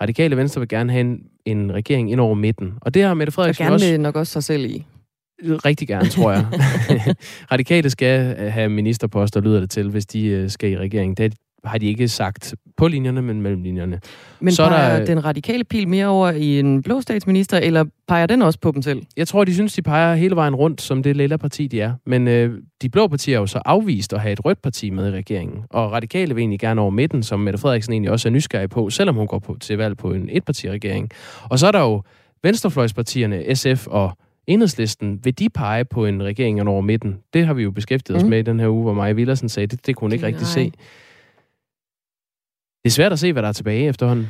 [0.00, 2.74] Radikale Venstre vil gerne have en, en regering ind over midten.
[2.80, 3.98] Og det har Mette Frederiksen og gerne også...
[3.98, 4.86] nok også sig selv i.
[5.42, 6.46] Rigtig gerne, tror jeg.
[7.52, 11.16] Radikale skal have ministerposter, lyder det til, hvis de øh, skal i regering.
[11.16, 11.34] Det
[11.64, 14.00] har de ikke sagt på linjerne, men mellem linjerne.
[14.40, 17.84] Men så er peger der, den radikale pil mere over i en blå statsminister, eller
[18.08, 19.02] peger den også på dem selv?
[19.16, 21.94] Jeg tror, de synes, de peger hele vejen rundt, som det lille parti, de er.
[22.06, 25.08] Men øh, de blå partier er jo så afvist at have et rødt parti med
[25.08, 25.58] i regeringen.
[25.70, 28.90] Og radikale vil egentlig gerne over midten, som Mette Frederiksen egentlig også er nysgerrig på,
[28.90, 31.10] selvom hun går på, til valg på en etpartiregering.
[31.42, 32.02] Og så er der jo
[32.42, 37.16] venstrefløjspartierne, SF og Enhedslisten, vil de pege på en regering over midten?
[37.34, 38.30] Det har vi jo beskæftiget os Mm.
[38.30, 40.42] med i den her uge, hvor Maja Villersen sagde, det, det kunne hun ikke rigtig
[40.42, 40.50] Nej.
[40.50, 40.72] se.
[42.84, 44.28] Det er svært at se, hvad der er tilbage efterhånden.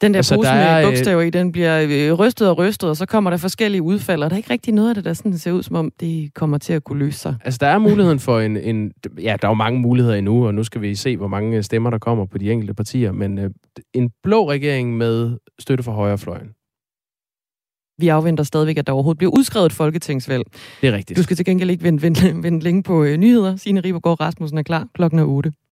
[0.00, 2.58] Den der Altså, pose der med er, øh, bogstaver i, den bliver øh, rystet og
[2.58, 5.04] rystet, og så kommer der forskellige udfald, og der er ikke rigtig noget af det,
[5.04, 7.36] der sådan ser ud, som om det kommer til at kunne løse sig.
[7.44, 8.92] Altså, der er muligheden for en, en...
[9.22, 11.90] Ja, der er jo mange muligheder endnu, og nu skal vi se, hvor mange stemmer,
[11.90, 13.12] der kommer på de enkelte partier.
[13.12, 13.50] Men øh,
[13.94, 16.48] en blå regering med støtte fra højrefløjen.
[17.98, 20.44] Vi afventer stadigvæk, at der overhovedet bliver udskrevet et folketingsvalg.
[20.80, 21.16] Det er rigtigt.
[21.16, 23.56] Du skal til gengæld ikke vente, vente, vente længe på øh, nyheder.
[23.56, 25.52] Signe Ribergaard Rasmussen er klar klokken er 8.